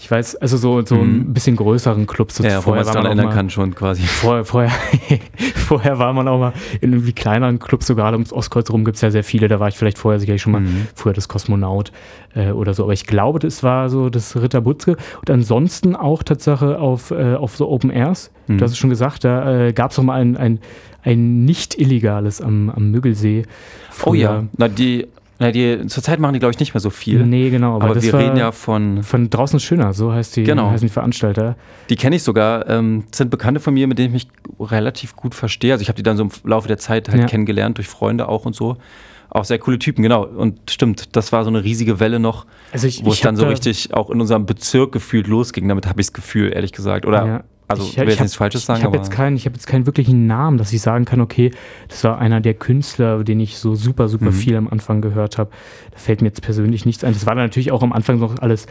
Ich 0.00 0.08
weiß, 0.08 0.36
also 0.36 0.56
so, 0.56 0.80
so 0.86 0.94
Mhm. 0.94 1.20
ein 1.22 1.34
bisschen 1.34 1.56
größeren 1.56 2.06
Clubs. 2.06 2.36
So 2.36 2.44
Ja, 2.44 2.64
wo 2.64 2.70
man 2.70 2.78
es 2.78 2.86
war 2.86 2.94
daran 2.94 3.06
auch 3.08 3.10
ändern 3.10 3.26
mal- 3.26 3.34
kann 3.34 3.50
schon 3.50 3.74
quasi. 3.74 4.02
Vorher, 4.02 4.44
vorher, 4.44 4.70
vorher 5.56 5.98
war 5.98 6.12
man 6.12 6.28
auch 6.28 6.38
mal 6.38 6.52
in 6.80 6.92
irgendwie 6.92 7.12
kleineren 7.12 7.58
Clubs, 7.58 7.86
so 7.88 7.96
gerade 7.96 8.16
ums 8.16 8.32
Ostkreuz 8.32 8.70
rum 8.70 8.84
gibt 8.84 8.94
es 8.94 9.00
ja 9.00 9.10
sehr 9.10 9.24
viele. 9.24 9.48
Da 9.48 9.58
war 9.58 9.66
ich 9.68 9.76
vielleicht 9.76 9.98
vorher 9.98 10.20
sicherlich 10.20 10.40
schon 10.42 10.52
mal 10.52 10.60
Mhm. 10.60 10.86
früher 10.94 11.12
das 11.14 11.26
Kosmonaut 11.28 11.90
äh, 12.34 12.50
oder 12.52 12.74
so. 12.74 12.84
Aber 12.84 12.92
ich 12.92 13.06
glaube, 13.06 13.40
das 13.40 13.62
war 13.64 13.88
so 13.88 14.08
das 14.08 14.40
Ritter 14.40 14.60
Butzke. 14.60 14.92
Und 15.20 15.30
ansonsten 15.30 15.96
auch 15.96 16.22
Tatsache 16.22 16.78
auf, 16.78 17.10
äh, 17.10 17.34
auf 17.34 17.56
so 17.56 17.68
Open 17.68 17.90
Airs. 17.90 18.30
Mhm. 18.46 18.58
Du 18.58 18.64
hast 18.64 18.70
es 18.72 18.78
schon 18.78 18.90
gesagt, 18.90 19.24
da 19.24 19.66
äh, 19.66 19.72
gab 19.72 19.90
es 19.90 19.96
noch 19.98 20.04
mal 20.04 20.20
ein, 20.20 20.36
ein, 20.36 20.60
ein 21.02 21.44
nicht 21.44 21.76
illegales 21.78 22.40
am, 22.40 22.70
am 22.70 22.90
Müggelsee. 22.92 23.42
Oh 24.04 24.14
ja. 24.14 24.28
Früher. 24.28 24.48
Na, 24.56 24.68
die, 24.68 25.08
na, 25.40 25.52
die, 25.52 25.86
zurzeit 25.86 26.18
machen 26.18 26.32
die, 26.32 26.40
glaube 26.40 26.52
ich, 26.52 26.58
nicht 26.58 26.74
mehr 26.74 26.80
so 26.80 26.90
viel. 26.90 27.24
Nee, 27.24 27.50
genau. 27.50 27.76
Aber, 27.76 27.90
aber 27.90 28.02
wir 28.02 28.14
reden 28.14 28.36
ja 28.36 28.50
von, 28.52 29.02
von 29.04 29.30
draußen 29.30 29.60
schöner, 29.60 29.92
so 29.92 30.12
heißt 30.12 30.36
die, 30.36 30.42
Genau. 30.44 30.70
heißen 30.70 30.86
die 30.88 30.92
Veranstalter. 30.92 31.56
die 31.90 31.96
kenne 31.96 32.16
ich 32.16 32.22
sogar, 32.24 32.68
ähm, 32.68 33.04
sind 33.14 33.30
Bekannte 33.30 33.60
von 33.60 33.72
mir, 33.74 33.86
mit 33.86 33.98
denen 33.98 34.14
ich 34.14 34.24
mich 34.58 34.68
relativ 34.68 35.14
gut 35.14 35.34
verstehe. 35.34 35.72
Also 35.72 35.82
ich 35.82 35.88
habe 35.88 35.96
die 35.96 36.02
dann 36.02 36.16
so 36.16 36.24
im 36.24 36.30
Laufe 36.44 36.66
der 36.68 36.78
Zeit 36.78 37.08
halt 37.08 37.20
Ja. 37.20 37.26
kennengelernt, 37.26 37.78
durch 37.78 37.86
Freunde 37.88 38.28
auch 38.28 38.46
und 38.46 38.54
so. 38.54 38.76
Auch 39.30 39.44
sehr 39.44 39.58
coole 39.58 39.78
Typen, 39.78 40.02
genau. 40.02 40.24
Und 40.24 40.58
stimmt, 40.70 41.14
das 41.14 41.32
war 41.32 41.44
so 41.44 41.50
eine 41.50 41.62
riesige 41.62 42.00
Welle 42.00 42.18
noch, 42.18 42.46
Also 42.72 42.86
ich, 42.86 43.04
wo 43.04 43.10
ich 43.10 43.16
es 43.16 43.20
dann 43.20 43.36
so 43.36 43.46
richtig 43.46 43.92
auch 43.94 44.08
in 44.10 44.20
unserem 44.20 44.46
Bezirk 44.46 44.90
gefühlt 44.90 45.26
losging. 45.26 45.68
Damit 45.68 45.86
habe 45.86 46.00
ich 46.00 46.06
das 46.06 46.14
Gefühl, 46.14 46.52
ehrlich 46.52 46.72
gesagt. 46.72 47.04
Oder, 47.06 47.26
Ja. 47.26 47.44
Also 47.68 47.82
ich, 47.84 47.98
ich 47.98 48.18
jetzt 48.18 48.36
Falsches 48.36 48.64
sagen, 48.66 48.80
Ich 48.80 48.84
habe 48.84 48.96
jetzt, 48.96 49.10
keinen- 49.10 49.36
ich 49.36 49.46
hab 49.46 49.52
jetzt 49.52 49.66
keinen 49.66 49.86
wirklichen 49.86 50.26
Namen, 50.26 50.58
dass 50.58 50.72
ich 50.72 50.80
sagen 50.80 51.04
kann, 51.04 51.20
okay, 51.20 51.50
das 51.88 52.02
war 52.04 52.18
einer 52.18 52.40
der 52.40 52.54
Künstler, 52.54 53.22
den 53.24 53.38
ich 53.40 53.58
so 53.58 53.74
super, 53.74 54.08
super 54.08 54.26
Mhm. 54.26 54.32
viel 54.32 54.56
am 54.56 54.68
Anfang 54.68 55.00
gehört 55.02 55.38
habe. 55.38 55.50
Da 55.92 55.98
fällt 55.98 56.22
mir 56.22 56.28
jetzt 56.28 56.42
persönlich 56.42 56.86
nichts 56.86 57.04
ein. 57.04 57.12
Das 57.12 57.26
war 57.26 57.34
dann 57.34 57.44
natürlich 57.44 57.70
auch 57.70 57.82
am 57.82 57.92
Anfang 57.92 58.18
noch 58.18 58.38
alles, 58.40 58.66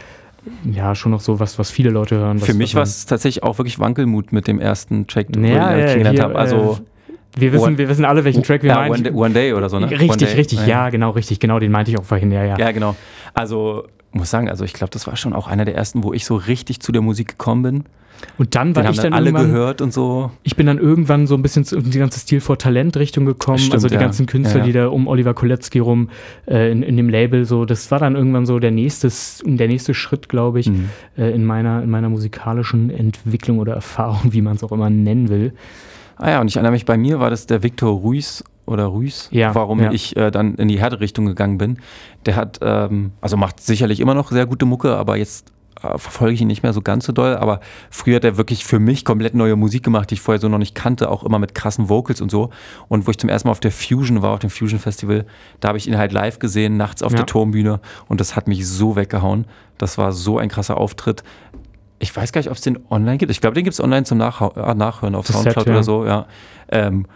ja, 0.70 0.94
schon 0.94 1.12
noch 1.12 1.20
so 1.20 1.40
was, 1.40 1.58
was 1.58 1.70
viele 1.70 1.90
Leute 1.90 2.16
hören. 2.16 2.38
für 2.38 2.54
mich 2.54 2.74
war 2.74 2.82
es 2.82 3.06
tatsächlich 3.06 3.42
auch 3.42 3.58
wirklich 3.58 3.78
Wankelmut 3.78 4.32
mit 4.32 4.46
dem 4.46 4.60
ersten 4.60 5.06
Track, 5.06 5.26
wo 5.34 5.40
Ja, 5.40 5.46
ich 5.46 5.54
ja, 5.80 5.86
kennengelernt 5.86 6.20
habe. 6.20 6.36
Also, 6.36 6.78
Wir 7.36 7.52
wissen, 7.52 7.64
One- 7.64 7.78
wir 7.78 7.88
wissen 7.88 8.04
alle, 8.04 8.24
welchen 8.24 8.42
Track 8.42 8.62
wir 8.62 8.70
ja, 8.70 8.76
meinen. 8.76 8.90
One, 8.90 9.02
Day, 9.02 9.12
One 9.12 9.34
Day 9.34 9.52
oder 9.52 9.68
so, 9.68 9.78
ne? 9.78 9.88
Richtig, 9.90 10.36
richtig, 10.36 10.66
ja, 10.66 10.90
genau, 10.90 11.10
richtig, 11.10 11.38
genau, 11.38 11.60
den 11.60 11.70
meinte 11.70 11.90
ich 11.92 11.98
auch 11.98 12.04
vorhin, 12.04 12.32
ja, 12.32 12.42
ja. 12.42 12.58
Ja, 12.58 12.72
genau. 12.72 12.96
Also, 13.34 13.84
muss 14.10 14.30
sagen, 14.30 14.48
also 14.48 14.64
ich 14.64 14.72
glaube, 14.72 14.90
das 14.90 15.06
war 15.06 15.14
schon 15.16 15.34
auch 15.34 15.46
einer 15.46 15.64
der 15.64 15.76
ersten, 15.76 16.02
wo 16.02 16.12
ich 16.12 16.24
so 16.24 16.34
richtig 16.34 16.80
zu 16.80 16.90
der 16.90 17.02
Musik 17.02 17.28
gekommen 17.28 17.62
bin. 17.62 17.84
Und 18.36 18.54
dann 18.54 18.74
war 18.76 18.82
Den 18.82 18.90
ich 18.92 18.96
dann 18.98 19.12
dann 19.12 19.14
alle 19.14 19.32
gehört 19.32 19.80
und 19.80 19.92
so. 19.92 20.30
ich 20.42 20.56
bin 20.56 20.66
dann 20.66 20.78
irgendwann 20.78 21.26
so 21.26 21.34
ein 21.34 21.42
bisschen 21.42 21.64
in 21.72 21.90
die 21.90 21.98
ganze 21.98 22.18
Stil 22.20 22.40
vor 22.40 22.58
Talent-Richtung 22.58 23.24
gekommen. 23.26 23.58
Stimmt, 23.58 23.74
also 23.74 23.88
die 23.88 23.94
ja. 23.94 24.00
ganzen 24.00 24.26
Künstler, 24.26 24.56
Ja, 24.60 24.60
ja. 24.60 24.66
die 24.66 24.72
da 24.72 24.86
um 24.88 25.06
Oliver 25.06 25.34
Kolecki 25.34 25.78
rum 25.78 26.10
äh, 26.46 26.70
in, 26.70 26.82
in 26.82 26.96
dem 26.96 27.08
Label 27.08 27.44
so, 27.44 27.64
das 27.64 27.90
war 27.90 27.98
dann 27.98 28.16
irgendwann 28.16 28.46
so 28.46 28.58
der 28.58 28.70
nächste, 28.70 29.08
der 29.44 29.68
nächste 29.68 29.94
Schritt, 29.94 30.28
glaube 30.28 30.60
ich, 30.60 30.68
Mhm. 30.68 30.88
äh, 31.16 31.30
in, 31.30 31.44
meiner, 31.44 31.82
in 31.82 31.90
meiner 31.90 32.08
musikalischen 32.08 32.90
Entwicklung 32.90 33.58
oder 33.58 33.74
Erfahrung, 33.74 34.32
wie 34.32 34.42
man 34.42 34.56
es 34.56 34.64
auch 34.64 34.72
immer 34.72 34.90
nennen 34.90 35.28
will. 35.28 35.52
Ah 36.16 36.30
ja, 36.30 36.40
und 36.40 36.48
ich 36.48 36.56
erinnere 36.56 36.72
mich, 36.72 36.84
bei 36.84 36.96
mir 36.96 37.20
war 37.20 37.30
das 37.30 37.46
der 37.46 37.62
Viktor 37.62 37.90
Ruiz 37.92 38.42
oder 38.66 38.84
Ruiz, 38.86 39.28
Ja, 39.30 39.54
warum 39.54 39.80
ja. 39.80 39.92
ich 39.92 40.16
äh, 40.16 40.30
dann 40.30 40.56
in 40.56 40.68
die 40.68 40.78
Härte-Richtung 40.80 41.24
gegangen 41.26 41.56
bin. 41.58 41.78
Der 42.26 42.36
hat, 42.36 42.58
ähm, 42.60 43.12
also 43.20 43.36
macht 43.36 43.60
sicherlich 43.60 44.00
immer 44.00 44.14
noch 44.14 44.30
sehr 44.30 44.44
gute 44.46 44.66
Mucke, 44.66 44.94
aber 44.96 45.16
jetzt 45.16 45.52
verfolge 45.80 46.34
ich 46.34 46.40
ihn 46.40 46.46
nicht 46.46 46.62
mehr 46.62 46.72
so 46.72 46.82
ganz 46.82 47.06
so 47.06 47.12
doll. 47.12 47.36
Aber 47.36 47.60
früher 47.90 48.16
hat 48.16 48.24
er 48.24 48.36
wirklich 48.36 48.64
für 48.64 48.78
mich 48.78 49.04
komplett 49.04 49.34
neue 49.34 49.56
Musik 49.56 49.82
gemacht, 49.82 50.10
die 50.10 50.14
ich 50.14 50.20
vorher 50.20 50.40
so 50.40 50.48
noch 50.48 50.58
nicht 50.58 50.74
kannte, 50.74 51.10
auch 51.10 51.22
immer 51.24 51.38
mit 51.38 51.54
krassen 51.54 51.88
Vocals 51.88 52.20
und 52.20 52.30
so. 52.30 52.50
Und 52.88 53.06
wo 53.06 53.10
ich 53.10 53.18
zum 53.18 53.30
ersten 53.30 53.48
Mal 53.48 53.52
auf 53.52 53.60
der 53.60 53.70
Fusion 53.72 54.22
war, 54.22 54.32
auf 54.32 54.40
dem 54.40 54.50
Fusion 54.50 54.78
Festival, 54.78 55.24
da 55.60 55.68
habe 55.68 55.78
ich 55.78 55.86
ihn 55.88 55.96
halt 55.96 56.12
live 56.12 56.38
gesehen, 56.38 56.76
nachts 56.76 57.02
auf 57.02 57.12
Ja. 57.12 57.18
der 57.18 57.26
Turmbühne 57.26 57.80
und 58.08 58.20
das 58.20 58.36
hat 58.36 58.48
mich 58.48 58.66
so 58.68 58.96
weggehauen. 58.96 59.46
Das 59.78 59.98
war 59.98 60.12
so 60.12 60.38
ein 60.38 60.48
krasser 60.48 60.76
Auftritt. 60.76 61.22
Ich 62.00 62.14
weiß 62.14 62.32
gar 62.32 62.40
nicht, 62.40 62.48
ob 62.50 62.54
es 62.56 62.60
den 62.62 62.78
online 62.90 63.18
gibt. 63.18 63.30
Ich 63.32 63.40
glaube, 63.40 63.54
den 63.54 63.64
gibt 63.64 63.74
es 63.74 63.80
online 63.80 64.04
zum 64.04 64.18
Nachhau 64.18 64.52
äh, 64.52 64.74
Nachhören 64.74 65.14
auf 65.14 65.26
Das 65.26 65.34
Soundcloud 65.36 65.64
Set, 65.64 65.66
ja. 65.66 65.72
oder 65.74 65.82
so, 65.82 66.06
ja. 66.06 66.26
Ähm, 66.70 67.06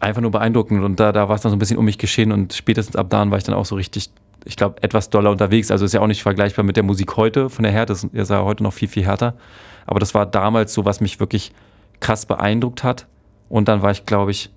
einfach 0.00 0.20
nur 0.22 0.30
beeindruckend. 0.30 0.82
Und 0.82 1.00
da, 1.00 1.12
da 1.12 1.28
war 1.28 1.36
es 1.36 1.42
dann 1.42 1.50
so 1.50 1.56
ein 1.56 1.58
bisschen 1.58 1.76
um 1.78 1.84
mich 1.84 1.98
geschehen 1.98 2.32
und 2.32 2.52
spätestens 2.52 2.96
ab 2.96 3.06
dann 3.10 3.30
war 3.30 3.38
ich 3.38 3.44
dann 3.44 3.54
auch 3.54 3.64
so 3.66 3.74
richtig, 3.74 4.10
ich 4.44 4.56
glaube, 4.56 4.82
etwas 4.82 5.10
doller 5.10 5.30
unterwegs. 5.30 5.70
Also 5.70 5.84
ist 5.84 5.94
ja 5.94 6.00
auch 6.00 6.06
nicht 6.06 6.22
vergleichbar 6.22 6.64
mit 6.64 6.76
der 6.76 6.82
Musik 6.82 7.16
heute 7.16 7.48
von 7.50 7.62
der 7.62 7.72
Härte. 7.72 7.92
Das 7.92 8.04
ist 8.04 8.30
ja 8.30 8.42
heute 8.42 8.62
noch 8.62 8.72
viel, 8.72 8.88
viel 8.88 9.04
härter. 9.04 9.34
Aber 9.86 10.00
das 10.00 10.14
war 10.14 10.26
damals 10.26 10.72
so, 10.74 10.84
was 10.84 11.00
mich 11.00 11.20
wirklich 11.20 11.52
krass 12.00 12.26
beeindruckt 12.26 12.84
hat. 12.84 13.06
Und 13.48 13.68
dann 13.68 13.82
war 13.82 13.90
ich, 13.90 14.06
glaube 14.06 14.30
ich, 14.30 14.50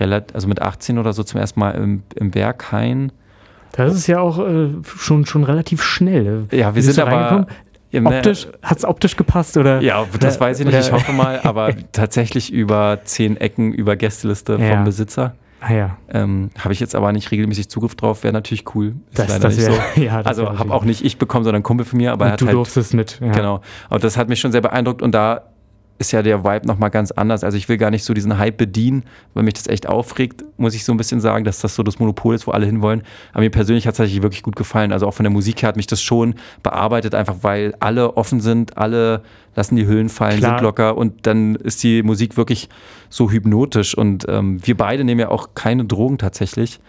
relativ, 0.00 0.34
also 0.34 0.48
mit 0.48 0.60
18 0.62 0.98
oder 0.98 1.12
so 1.12 1.22
zum 1.22 1.40
ersten 1.40 1.60
Mal 1.60 1.70
im, 1.72 2.02
im 2.14 2.30
Berghain. 2.30 3.12
Das 3.72 3.94
ist 3.94 4.06
ja 4.06 4.20
auch 4.20 4.38
äh, 4.38 4.68
schon, 4.84 5.26
schon 5.26 5.44
relativ 5.44 5.82
schnell. 5.82 6.46
Ja, 6.50 6.74
wir 6.74 6.76
Wie 6.76 6.80
sind 6.82 6.98
aber. 6.98 7.46
ne, 7.92 8.04
Optisch, 8.04 8.46
hat 8.62 8.78
es 8.78 8.84
optisch 8.84 9.16
gepasst 9.16 9.56
oder? 9.56 9.80
Ja, 9.80 10.04
das 10.20 10.40
weiß 10.40 10.60
ich 10.60 10.66
nicht, 10.66 10.78
ich 10.78 10.92
hoffe 10.92 11.12
mal, 11.12 11.40
aber 11.42 11.74
tatsächlich 11.92 12.52
über 12.52 13.00
zehn 13.04 13.36
Ecken 13.36 13.72
über 13.72 13.96
Gästeliste 13.96 14.56
Ja. 14.60 14.76
vom 14.76 14.84
Besitzer. 14.84 15.34
Ah 15.60 15.72
ja, 15.72 15.96
Ähm, 16.08 16.50
habe 16.58 16.72
ich 16.74 16.80
jetzt 16.80 16.94
aber 16.94 17.12
nicht 17.12 17.30
regelmäßig 17.30 17.68
Zugriff 17.68 17.94
drauf, 17.94 18.22
wäre 18.22 18.32
natürlich 18.32 18.74
cool. 18.74 18.94
Ist 19.10 19.18
das, 19.18 19.28
leider 19.28 19.40
das 19.48 19.56
nicht 19.56 19.66
wär, 19.68 19.74
so. 19.94 20.00
ja, 20.02 20.22
das 20.22 20.26
Also 20.38 20.58
habe 20.58 20.72
auch 20.72 20.84
nicht 20.84 21.04
ich 21.04 21.18
bekommen, 21.18 21.44
sondern 21.44 21.60
ein 21.60 21.64
Kumpel 21.64 21.86
von 21.86 21.96
mir, 21.96 22.12
aber 22.12 22.26
er 22.26 22.28
Und 22.28 22.32
hat 22.32 22.40
du 22.42 22.46
halt, 22.46 22.54
durftest 22.56 22.94
mit. 22.94 23.18
Ja. 23.20 23.32
genau. 23.32 23.60
Und 23.88 24.04
das 24.04 24.16
hat 24.16 24.28
mich 24.28 24.38
schon 24.38 24.52
sehr 24.52 24.60
beeindruckt 24.60 25.02
und 25.02 25.14
da 25.14 25.42
ist 25.98 26.12
ja 26.12 26.22
der 26.22 26.44
Vibe 26.44 26.66
nochmal 26.66 26.90
ganz 26.90 27.10
anders. 27.10 27.42
Also 27.42 27.56
ich 27.56 27.68
will 27.68 27.78
gar 27.78 27.90
nicht 27.90 28.04
so 28.04 28.12
diesen 28.12 28.38
Hype 28.38 28.56
bedienen, 28.56 29.04
weil 29.34 29.42
mich 29.44 29.54
das 29.54 29.66
echt 29.66 29.88
aufregt, 29.88 30.44
muss 30.56 30.74
ich 30.74 30.84
so 30.84 30.92
ein 30.92 30.96
bisschen 30.96 31.20
sagen, 31.20 31.44
dass 31.44 31.60
das 31.60 31.74
so 31.74 31.82
das 31.82 31.98
Monopol 31.98 32.34
ist, 32.34 32.46
wo 32.46 32.50
alle 32.50 32.66
hinwollen. 32.66 33.02
Aber 33.32 33.40
mir 33.42 33.50
persönlich 33.50 33.86
hat 33.86 33.94
es 33.94 33.98
tatsächlich 33.98 34.22
wirklich 34.22 34.42
gut 34.42 34.56
gefallen. 34.56 34.92
Also 34.92 35.06
auch 35.06 35.14
von 35.14 35.24
der 35.24 35.32
Musik 35.32 35.62
her 35.62 35.68
hat 35.68 35.76
mich 35.76 35.86
das 35.86 36.02
schon 36.02 36.34
bearbeitet, 36.62 37.14
einfach 37.14 37.36
weil 37.42 37.74
alle 37.80 38.16
offen 38.16 38.40
sind, 38.40 38.76
alle 38.76 39.22
lassen 39.54 39.76
die 39.76 39.86
Hüllen 39.86 40.10
fallen, 40.10 40.38
Klar. 40.38 40.58
sind 40.58 40.64
locker 40.64 40.96
und 40.96 41.26
dann 41.26 41.54
ist 41.54 41.82
die 41.82 42.02
Musik 42.02 42.36
wirklich 42.36 42.68
so 43.08 43.30
hypnotisch. 43.30 43.96
Und 43.96 44.26
ähm, 44.28 44.60
wir 44.66 44.76
beide 44.76 45.04
nehmen 45.04 45.20
ja 45.20 45.30
auch 45.30 45.50
keine 45.54 45.84
Drogen 45.86 46.18
tatsächlich. 46.18 46.80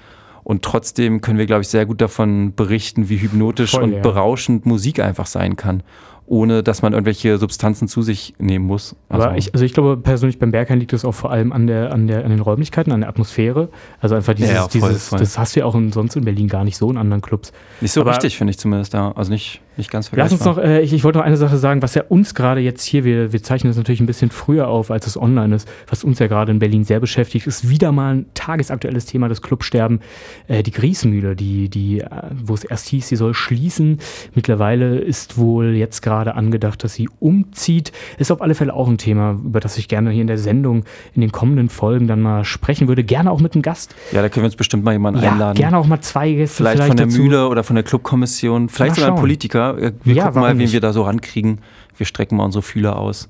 Und 0.43 0.63
trotzdem 0.63 1.19
können 1.19 1.37
wir, 1.37 1.45
glaube 1.45 1.63
ich, 1.63 1.67
sehr 1.67 1.85
gut 1.85 1.99
davon 1.99 2.53
berichten, 2.55 3.09
wie 3.09 3.17
hypnotisch 3.17 3.71
Voll, 3.71 3.83
und 3.83 3.93
ja. 3.93 3.99
berauschend 3.99 4.65
Musik 4.65 5.01
einfach 5.01 5.25
sein 5.25 5.57
kann, 5.57 5.83
ohne 6.27 6.61
dass 6.61 6.81
man 6.81 6.93
irgendwelche 6.93 7.37
Substanzen 7.37 7.87
zu 7.87 8.01
sich 8.01 8.35
nehmen 8.37 8.65
muss. 8.65 8.95
Aber 9.09 9.37
ich, 9.37 9.53
also 9.53 9.65
ich 9.65 9.73
glaube 9.73 9.97
persönlich 9.97 10.37
beim 10.39 10.51
Berghain 10.51 10.77
liegt 10.79 10.91
es 10.93 11.05
auch 11.05 11.13
vor 11.13 11.31
allem 11.31 11.51
an, 11.53 11.67
der, 11.67 11.91
an, 11.93 12.05
der, 12.07 12.23
an 12.25 12.29
den 12.29 12.41
Räumlichkeiten, 12.41 12.91
an 12.91 12.99
der 12.99 13.09
Atmosphäre. 13.09 13.69
Also 14.01 14.15
einfach 14.15 14.33
dieses, 14.33 14.51
Ja, 14.53 14.61
voll, 14.67 14.69
dieses 14.89 15.07
voll. 15.07 15.19
das 15.19 15.37
hast 15.39 15.55
du 15.55 15.61
ja 15.61 15.65
auch 15.65 15.73
in, 15.75 15.91
sonst 15.93 16.15
in 16.17 16.25
Berlin 16.25 16.47
gar 16.49 16.63
nicht 16.65 16.77
so 16.77 16.91
in 16.91 16.97
anderen 16.97 17.21
Clubs. 17.21 17.53
nicht 17.81 17.93
so 17.93 18.01
aber- 18.01 18.11
richtig, 18.11 18.37
finde 18.37 18.51
ich 18.51 18.59
zumindest, 18.59 18.93
ja. 18.93 19.11
Also 19.15 19.31
nicht, 19.31 19.61
nicht 19.77 19.91
ganz 19.91 20.11
Lass 20.13 20.31
uns 20.31 20.43
noch, 20.45 20.57
äh, 20.57 20.81
ich, 20.81 20.93
ich 20.93 21.03
wollte 21.03 21.19
noch 21.19 21.25
eine 21.25 21.37
Sache 21.37 21.57
sagen, 21.57 21.81
was 21.81 21.95
ja 21.95 22.03
uns 22.09 22.33
gerade 22.35 22.61
jetzt 22.61 22.83
hier, 22.83 23.03
wir, 23.03 23.33
wir 23.33 23.43
zeichnen 23.43 23.69
das 23.69 23.77
natürlich 23.77 23.99
ein 24.01 24.05
bisschen 24.05 24.31
früher 24.31 24.67
auf, 24.67 24.91
als 24.91 25.07
es 25.07 25.17
online 25.19 25.55
ist, 25.55 25.67
was 25.87 26.03
uns 26.03 26.19
ja 26.19 26.27
gerade 26.27 26.51
in 26.51 26.59
Berlin 26.59 26.83
sehr 26.83 26.99
beschäftigt, 26.99 27.47
ist 27.47 27.69
wieder 27.69 27.91
mal 27.91 28.15
ein 28.15 28.25
tagesaktuelles 28.33 29.05
Thema, 29.05 29.29
das 29.29 29.41
Clubsterben, 29.41 29.99
äh, 30.47 30.63
die 30.63 30.71
Griesmühle, 30.71 31.35
die, 31.35 31.69
die, 31.69 31.99
äh, 32.01 32.07
wo 32.43 32.53
es 32.53 32.63
erst 32.63 32.87
hieß, 32.89 33.07
sie 33.07 33.15
soll 33.15 33.33
schließen. 33.33 33.99
Mittlerweile 34.35 34.99
ist 34.99 35.37
wohl 35.37 35.75
jetzt 35.75 36.01
gerade 36.01 36.35
angedacht, 36.35 36.83
dass 36.83 36.93
sie 36.93 37.09
umzieht. 37.19 37.91
Ist 38.17 38.31
auf 38.31 38.41
alle 38.41 38.55
Fälle 38.55 38.73
auch 38.73 38.87
ein 38.87 38.97
Thema, 38.97 39.31
über 39.43 39.59
das 39.59 39.77
ich 39.77 39.87
gerne 39.87 40.11
hier 40.11 40.21
in 40.21 40.27
der 40.27 40.37
Sendung 40.37 40.83
in 41.13 41.21
den 41.21 41.31
kommenden 41.31 41.69
Folgen 41.69 42.07
dann 42.07 42.21
mal 42.21 42.43
sprechen 42.45 42.87
würde. 42.87 43.03
Gerne 43.03 43.31
auch 43.31 43.39
mit 43.39 43.53
einem 43.53 43.61
Gast. 43.61 43.95
Ja, 44.11 44.21
da 44.21 44.29
können 44.29 44.43
wir 44.43 44.47
uns 44.47 44.55
bestimmt 44.55 44.83
mal 44.83 44.93
jemanden 44.93 45.21
Ja, 45.21 45.31
einladen. 45.31 45.55
gerne 45.55 45.77
auch 45.77 45.87
mal 45.87 46.01
zwei 46.01 46.31
Gäste. 46.31 46.57
Vielleicht, 46.57 46.83
von 46.83 46.97
der 46.97 47.05
dazu. 47.07 47.21
Mühle 47.21 47.47
oder 47.47 47.63
von 47.63 47.75
der 47.75 47.83
Clubkommission, 47.83 48.69
vielleicht 48.69 48.91
Mal 48.97 49.01
sogar 49.01 49.15
ein. 49.15 49.19
Politiker. 49.19 49.66
Wir 49.75 49.93
Ja, 50.13 50.25
gucken 50.27 50.41
mal, 50.41 50.51
wen 50.51 50.57
nicht? 50.57 50.73
wir 50.73 50.81
da 50.81 50.93
so 50.93 51.01
rankriegen. 51.03 51.59
Wir 51.97 52.05
strecken 52.05 52.37
mal 52.37 52.45
unsere 52.45 52.61
Fühler 52.61 52.97
aus. 52.97 53.27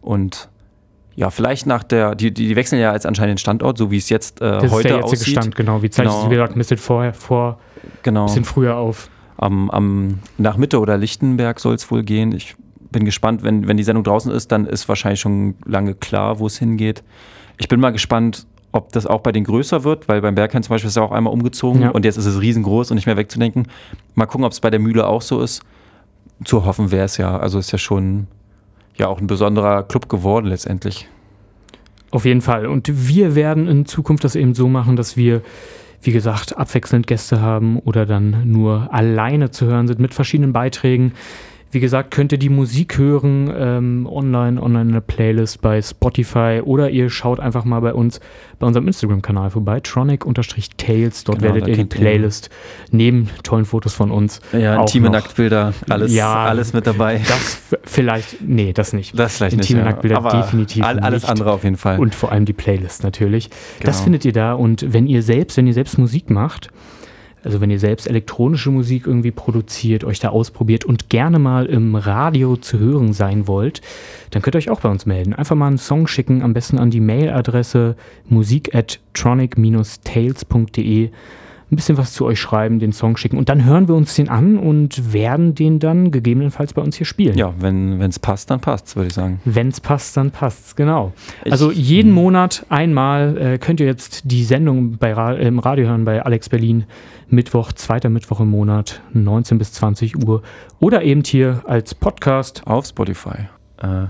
Und 0.00 0.48
ja, 1.14 1.30
vielleicht 1.30 1.66
nach 1.66 1.82
der, 1.82 2.14
die, 2.14 2.32
die, 2.32 2.54
wechseln 2.56 2.80
ja 2.80 2.92
jetzt 2.92 3.06
anscheinend 3.06 3.32
den 3.36 3.38
Standort, 3.38 3.78
so 3.78 3.90
wie 3.90 3.96
es 3.96 4.08
jetzt 4.08 4.40
äh, 4.40 4.50
Das 4.52 4.64
ist 4.64 4.70
heute 4.72 4.88
der 4.88 4.96
jetzige 4.98 5.12
aussieht. 5.20 5.32
Stand, 5.34 5.56
genau. 5.56 5.82
Wie 5.82 5.90
zeichnet 5.90 6.14
Genau. 6.14 6.30
wie 6.30 6.34
gesagt, 6.34 6.56
mistet 6.56 6.80
vorher 6.80 7.12
vor, 7.14 7.58
Genau. 8.02 8.26
bisschen 8.26 8.44
früher 8.44 8.76
auf. 8.76 9.08
am, 9.36 9.70
am, 9.70 10.18
nach 10.36 10.56
Mitte 10.56 10.78
oder 10.80 10.96
Lichtenberg 10.96 11.58
soll 11.60 11.74
es 11.74 11.90
wohl 11.90 12.02
gehen. 12.04 12.32
Ich 12.32 12.54
bin 12.90 13.04
gespannt, 13.04 13.42
wenn, 13.42 13.66
wenn 13.68 13.76
die 13.76 13.82
Sendung 13.84 14.04
draußen 14.04 14.30
ist, 14.32 14.50
dann 14.52 14.66
ist 14.66 14.88
wahrscheinlich 14.88 15.20
schon 15.20 15.54
lange 15.64 15.94
klar, 15.94 16.38
wo 16.38 16.46
es 16.46 16.58
hingeht. 16.58 17.02
Ich 17.58 17.68
bin 17.68 17.80
mal 17.80 17.90
gespannt, 17.90 18.46
ob 18.72 18.92
das 18.92 19.06
auch 19.06 19.20
bei 19.20 19.32
den 19.32 19.44
größer 19.44 19.82
wird, 19.84 20.08
weil 20.08 20.20
beim 20.20 20.34
Berghain 20.36 20.62
zum 20.62 20.74
Beispiel 20.74 20.88
ist 20.88 20.96
er 20.96 21.02
auch 21.02 21.12
einmal 21.12 21.32
umgezogen 21.32 21.82
Ja. 21.82 21.90
und 21.90 22.04
jetzt 22.04 22.16
ist 22.16 22.26
es 22.26 22.40
riesengroß 22.40 22.90
und 22.90 22.94
nicht 22.94 23.06
mehr 23.06 23.16
wegzudenken. 23.16 23.66
Mal 24.14 24.26
gucken, 24.26 24.44
ob 24.44 24.52
es 24.52 24.60
bei 24.60 24.70
der 24.70 24.78
Mühle 24.80 25.06
auch 25.06 25.22
so 25.22 25.40
ist. 25.42 25.62
Zu 26.44 26.64
hoffen 26.64 26.90
wäre 26.90 27.04
es 27.04 27.16
ja. 27.16 27.38
Also 27.38 27.58
ist 27.58 27.72
ja 27.72 27.78
schon 27.78 28.26
ja 28.96 29.08
auch 29.08 29.20
ein 29.20 29.26
besonderer 29.26 29.82
Club 29.82 30.08
geworden 30.08 30.46
letztendlich. 30.46 31.08
Auf 32.10 32.24
jeden 32.24 32.40
Fall. 32.40 32.66
Und 32.66 32.90
wir 33.08 33.34
werden 33.34 33.68
in 33.68 33.86
Zukunft 33.86 34.24
das 34.24 34.34
eben 34.34 34.54
so 34.54 34.68
machen, 34.68 34.96
dass 34.96 35.16
wir, 35.16 35.42
wie 36.00 36.12
gesagt, 36.12 36.56
abwechselnd 36.56 37.06
Gäste 37.06 37.40
haben 37.40 37.78
oder 37.78 38.06
dann 38.06 38.50
nur 38.50 38.92
alleine 38.92 39.50
zu 39.50 39.66
hören 39.66 39.86
sind 39.86 40.00
mit 40.00 40.14
verschiedenen 40.14 40.52
Beiträgen. 40.52 41.12
Wie 41.70 41.80
gesagt, 41.80 42.10
könnt 42.12 42.32
ihr 42.32 42.38
die 42.38 42.48
Musik 42.48 42.96
hören 42.96 43.52
ähm, 43.54 44.06
online, 44.10 44.60
online 44.62 44.88
in 44.88 44.92
der 44.92 45.00
Playlist 45.02 45.60
bei 45.60 45.82
Spotify 45.82 46.62
oder 46.64 46.88
ihr 46.88 47.10
schaut 47.10 47.40
einfach 47.40 47.64
mal 47.66 47.80
bei 47.80 47.92
uns 47.92 48.20
bei 48.58 48.66
unserem 48.66 48.86
Instagram-Kanal 48.86 49.50
vorbei, 49.50 49.80
tronic-tales. 49.80 51.24
Dort 51.24 51.38
Genau, 51.40 51.54
werdet 51.54 51.68
ihr 51.68 51.74
die 51.74 51.80
könnt 51.80 51.94
ihr- 51.94 52.00
Playlist 52.00 52.50
neben 52.90 53.28
tollen 53.42 53.64
Fotos 53.66 53.92
von 53.94 54.10
uns. 54.10 54.40
Ja, 54.52 54.80
intime 54.80 55.10
Nacktbilder, 55.10 55.74
alles, 55.88 56.14
Ja. 56.14 56.44
alles 56.44 56.72
mit 56.72 56.86
dabei. 56.86 57.20
Das 57.28 57.60
vielleicht, 57.84 58.40
nee, 58.40 58.72
das 58.72 58.92
nicht. 58.92 59.18
Das 59.18 59.36
vielleicht 59.36 59.54
Intime 59.54 59.80
nicht. 59.80 59.84
ja. 59.86 59.90
Nacktbilder 59.92 60.40
definitiv 60.42 60.84
all, 60.84 60.98
alles 61.00 61.22
nicht. 61.22 61.30
andere 61.30 61.52
auf 61.52 61.64
jeden 61.64 61.76
Fall. 61.76 61.98
Und 61.98 62.14
vor 62.14 62.32
allem 62.32 62.44
die 62.46 62.52
Playlist 62.52 63.02
natürlich. 63.04 63.50
Das 63.82 63.96
Genau. 63.96 64.04
findet 64.04 64.24
ihr 64.24 64.32
da. 64.32 64.54
Und 64.54 64.92
wenn 64.92 65.06
ihr 65.06 65.22
selbst, 65.22 65.56
wenn 65.56 65.66
ihr 65.66 65.74
selbst 65.74 65.98
Musik 65.98 66.30
macht, 66.30 66.70
also 67.44 67.60
wenn 67.60 67.70
ihr 67.70 67.78
selbst 67.78 68.06
elektronische 68.08 68.70
Musik 68.70 69.06
irgendwie 69.06 69.30
produziert, 69.30 70.04
euch 70.04 70.18
da 70.20 70.30
ausprobiert 70.30 70.84
und 70.84 71.08
gerne 71.08 71.38
mal 71.38 71.66
im 71.66 71.94
Radio 71.94 72.56
zu 72.56 72.78
hören 72.78 73.12
sein 73.12 73.46
wollt, 73.46 73.80
dann 74.30 74.42
könnt 74.42 74.56
ihr 74.56 74.58
euch 74.58 74.70
auch 74.70 74.80
bei 74.80 74.88
uns 74.88 75.06
melden. 75.06 75.34
Einfach 75.34 75.56
mal 75.56 75.68
einen 75.68 75.78
Song 75.78 76.06
schicken, 76.06 76.42
am 76.42 76.52
besten 76.54 76.78
an 76.78 76.90
die 76.90 77.00
Mailadresse 77.00 77.96
musik 78.28 78.74
at 78.74 79.00
tronic-tales.de. 79.14 81.10
Ein 81.70 81.76
bisschen 81.76 81.98
was 81.98 82.14
zu 82.14 82.24
euch 82.24 82.40
schreiben, 82.40 82.78
den 82.78 82.92
Song 82.92 83.16
schicken 83.18 83.36
und 83.36 83.48
dann 83.50 83.64
hören 83.64 83.88
wir 83.88 83.94
uns 83.94 84.14
den 84.14 84.28
an 84.30 84.56
und 84.56 85.12
werden 85.12 85.54
den 85.54 85.78
dann 85.78 86.10
gegebenenfalls 86.10 86.72
bei 86.72 86.80
uns 86.80 86.96
hier 86.96 87.04
spielen. 87.06 87.36
ja, 87.36 87.52
wenn 87.58 88.00
es 88.00 88.18
passt, 88.18 88.50
dann 88.50 88.60
passt's, 88.60 88.96
würde 88.96 89.08
ich 89.08 89.14
sagen. 89.14 89.40
Wenn 89.44 89.68
es 89.68 89.80
passt, 89.80 90.16
dann 90.16 90.30
passt's, 90.30 90.76
genau. 90.76 91.12
Ich- 91.44 91.52
also 91.52 91.70
jeden 91.70 92.10
Monat 92.12 92.64
einmal 92.70 93.36
äh, 93.36 93.58
könnt 93.58 93.80
ihr 93.80 93.86
jetzt 93.86 94.22
die 94.30 94.44
Sendung 94.44 94.96
bei 94.96 95.12
Ra 95.12 95.32
im 95.34 95.58
Radio 95.58 95.86
hören 95.88 96.04
bei 96.06 96.22
Alex 96.24 96.48
Berlin. 96.48 96.84
Mittwoch, 97.30 97.72
zweiter 97.72 98.08
Mittwoch 98.08 98.40
im 98.40 98.48
Monat, 98.48 99.02
19 99.12 99.58
bis 99.58 99.72
20 99.74 100.26
Uhr. 100.26 100.40
Oder 100.80 101.02
eben 101.02 101.22
hier 101.22 101.60
als 101.66 101.94
Podcast. 101.94 102.62
Auf 102.66 102.86
Spotify. 102.86 103.48
Äh, 103.82 104.06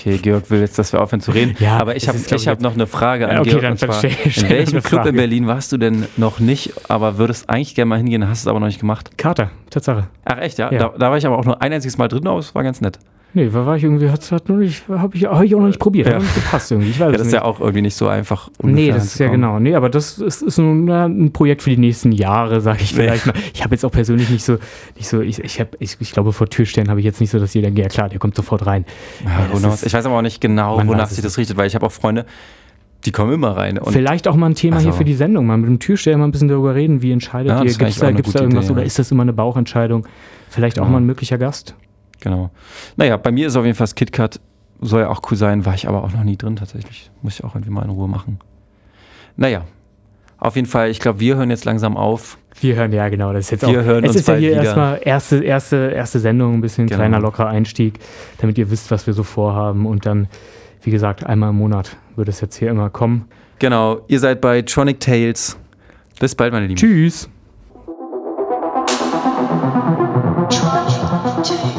okay, 0.00 0.18
Georg 0.18 0.50
will 0.50 0.60
jetzt, 0.60 0.78
dass 0.78 0.92
wir 0.92 1.00
aufhören 1.00 1.20
zu 1.20 1.30
reden. 1.30 1.56
Ja, 1.60 1.78
aber 1.78 1.96
ich 1.96 2.08
habe 2.08 2.18
hab 2.18 2.60
noch 2.60 2.74
eine 2.74 2.86
Frage 2.86 3.28
an 3.28 3.38
okay, 3.38 3.50
Georg. 3.50 3.62
dann 3.62 3.76
zwar, 3.76 4.02
in 4.04 4.48
welchem 4.48 4.82
Club 4.82 5.06
in 5.06 5.16
Berlin 5.16 5.46
warst 5.46 5.72
du 5.72 5.76
denn 5.76 6.06
noch 6.16 6.40
nicht, 6.40 6.72
aber 6.88 7.18
würdest 7.18 7.48
eigentlich 7.48 7.74
gerne 7.74 7.88
mal 7.88 7.98
hingehen, 7.98 8.26
hast 8.28 8.40
es 8.40 8.46
aber 8.46 8.60
noch 8.60 8.66
nicht 8.66 8.80
gemacht? 8.80 9.16
Kater, 9.18 9.50
Tatsache. 9.70 10.08
Ach 10.24 10.38
echt, 10.38 10.58
ja? 10.58 10.72
Ja. 10.72 10.78
Da, 10.78 10.94
da 10.98 11.10
war 11.10 11.18
ich 11.18 11.26
aber 11.26 11.38
auch 11.38 11.44
nur 11.44 11.60
ein 11.60 11.72
einziges 11.72 11.98
Mal 11.98 12.08
drin, 12.08 12.26
aber 12.26 12.38
es 12.38 12.54
war 12.54 12.62
ganz 12.62 12.80
nett. 12.80 12.98
Nee, 13.32 13.48
da 13.48 13.64
war 13.64 13.76
ich 13.76 13.84
irgendwie, 13.84 14.10
hat, 14.10 14.32
hat 14.32 14.48
nur 14.48 14.58
nicht, 14.58 14.88
habe 14.88 15.16
ich, 15.16 15.24
hab 15.26 15.42
ich 15.44 15.54
auch 15.54 15.60
noch 15.60 15.68
nicht 15.68 15.78
probiert. 15.78 16.08
Ja. 16.08 16.14
Hat 16.14 16.22
nicht 16.22 16.34
gepasst 16.34 16.70
irgendwie. 16.72 16.90
Ich 16.90 16.98
weiß 16.98 17.12
Ja, 17.12 17.18
das 17.18 17.26
ist 17.28 17.32
ja 17.32 17.42
auch 17.42 17.60
irgendwie 17.60 17.82
nicht 17.82 17.94
so 17.94 18.08
einfach. 18.08 18.48
Nee, 18.60 18.90
das 18.90 19.04
ist 19.04 19.18
ja 19.20 19.28
genau. 19.28 19.60
Nee, 19.60 19.74
aber 19.76 19.88
das 19.88 20.18
ist, 20.18 20.42
ist 20.42 20.58
na, 20.58 21.06
ein 21.06 21.32
Projekt 21.32 21.62
für 21.62 21.70
die 21.70 21.76
nächsten 21.76 22.10
Jahre, 22.10 22.60
sage 22.60 22.78
ich 22.82 22.92
Nee. 22.92 23.02
vielleicht 23.04 23.26
mal. 23.26 23.34
Ich 23.54 23.62
habe 23.62 23.74
jetzt 23.74 23.84
auch 23.84 23.92
persönlich 23.92 24.30
nicht 24.30 24.44
so, 24.44 24.58
nicht 24.96 25.08
so, 25.08 25.20
ich, 25.20 25.38
ich, 25.44 25.60
hab, 25.60 25.76
ich, 25.78 25.96
ich 26.00 26.10
glaube, 26.12 26.32
vor 26.32 26.48
Türstellen 26.48 26.88
habe 26.90 26.98
ich 26.98 27.06
jetzt 27.06 27.20
nicht 27.20 27.30
so, 27.30 27.38
dass 27.38 27.54
jeder 27.54 27.66
denkt, 27.68 27.78
ja 27.78 27.88
klar, 27.88 28.08
der 28.08 28.18
kommt 28.18 28.34
sofort 28.34 28.66
rein. 28.66 28.84
Ja, 29.24 29.30
Ja, 29.52 29.58
knows? 29.58 29.74
ist- 29.74 29.86
ich 29.86 29.92
weiß 29.94 30.06
aber 30.06 30.16
auch 30.18 30.22
nicht 30.22 30.40
genau, 30.40 30.78
wonach 30.84 31.08
sich 31.08 31.22
das 31.22 31.38
richtet, 31.38 31.56
weil 31.56 31.68
ich 31.68 31.74
habe 31.76 31.86
auch 31.86 31.92
Freunde, 31.92 32.26
die 33.04 33.12
kommen 33.12 33.32
immer 33.32 33.56
rein. 33.56 33.78
Vielleicht 33.84 34.26
auch 34.26 34.34
mal 34.34 34.46
ein 34.46 34.54
Thema 34.56 34.78
hier 34.78 34.88
Also- 34.88 34.98
für 34.98 35.04
die 35.04 35.14
Sendung, 35.14 35.46
mal 35.46 35.56
mit 35.56 35.68
dem 35.68 35.78
Türsteher 35.78 36.18
mal 36.18 36.24
ein 36.24 36.32
bisschen 36.32 36.48
darüber 36.48 36.74
reden, 36.74 37.00
wie 37.00 37.12
entscheidet 37.12 37.50
Ja, 37.52 37.62
ihr? 37.62 37.70
Gibt 37.72 37.80
es 37.90 37.98
da, 38.00 38.10
gibt's 38.10 38.32
da 38.32 38.40
irgendwas 38.40 38.64
Idee, 38.64 38.72
oder 38.72 38.82
ist 38.84 38.98
das 38.98 39.10
immer 39.12 39.22
eine 39.22 39.32
Bauchentscheidung? 39.32 40.04
Vielleicht 40.48 40.80
auch 40.80 40.84
Ja. 40.84 40.90
mal 40.90 40.98
ein 40.98 41.06
möglicher 41.06 41.38
Gast? 41.38 41.76
Genau. 42.20 42.50
Naja, 42.96 43.16
bei 43.16 43.30
mir 43.32 43.46
ist 43.46 43.56
auf 43.56 43.64
jeden 43.64 43.76
Fall 43.76 43.84
das 43.84 43.94
KitKat, 43.94 44.40
soll 44.80 45.02
ja 45.02 45.08
auch 45.08 45.20
cool 45.30 45.36
sein, 45.36 45.64
war 45.66 45.74
ich 45.74 45.88
aber 45.88 46.04
auch 46.04 46.12
noch 46.12 46.24
nie 46.24 46.36
drin 46.36 46.56
tatsächlich. 46.56 47.10
Muss 47.22 47.34
ich 47.38 47.44
auch 47.44 47.54
irgendwie 47.54 47.70
mal 47.70 47.82
in 47.84 47.90
Ruhe 47.90 48.08
machen. 48.08 48.38
Naja, 49.36 49.64
auf 50.38 50.56
jeden 50.56 50.68
Fall, 50.68 50.90
ich 50.90 51.00
glaube, 51.00 51.20
wir 51.20 51.36
hören 51.36 51.50
jetzt 51.50 51.64
langsam 51.64 51.96
auf. 51.96 52.38
Wir 52.60 52.74
hören, 52.74 52.92
ja 52.92 53.08
genau, 53.08 53.32
das 53.32 53.46
ist 53.46 53.50
jetzt 53.50 53.66
Wir 53.68 53.80
auch, 53.80 53.84
hören 53.84 54.04
es 54.04 54.10
uns 54.12 54.20
ist 54.20 54.28
ja 54.28 54.34
hier 54.34 54.50
wieder. 54.52 54.62
erstmal 54.64 55.00
erste, 55.04 55.44
erste, 55.44 55.76
erste 55.94 56.18
Sendung, 56.18 56.54
ein 56.54 56.60
bisschen 56.60 56.86
Genau. 56.86 56.98
kleiner, 56.98 57.20
lockerer 57.20 57.48
Einstieg, 57.48 57.98
damit 58.38 58.58
ihr 58.58 58.70
wisst, 58.70 58.90
was 58.90 59.06
wir 59.06 59.14
so 59.14 59.22
vorhaben 59.22 59.86
und 59.86 60.06
dann, 60.06 60.28
wie 60.82 60.90
gesagt, 60.90 61.24
einmal 61.24 61.50
im 61.50 61.56
Monat 61.56 61.96
wird 62.16 62.28
es 62.28 62.40
jetzt 62.40 62.56
hier 62.56 62.70
immer 62.70 62.90
kommen. 62.90 63.26
Genau, 63.58 64.00
ihr 64.08 64.18
seid 64.18 64.40
bei 64.40 64.62
Tronic 64.62 65.00
Tales. 65.00 65.58
Bis 66.18 66.34
bald, 66.34 66.52
meine 66.52 66.66
Lieben. 66.66 66.76
Tschüss! 66.78 67.28
Thank 71.42 71.69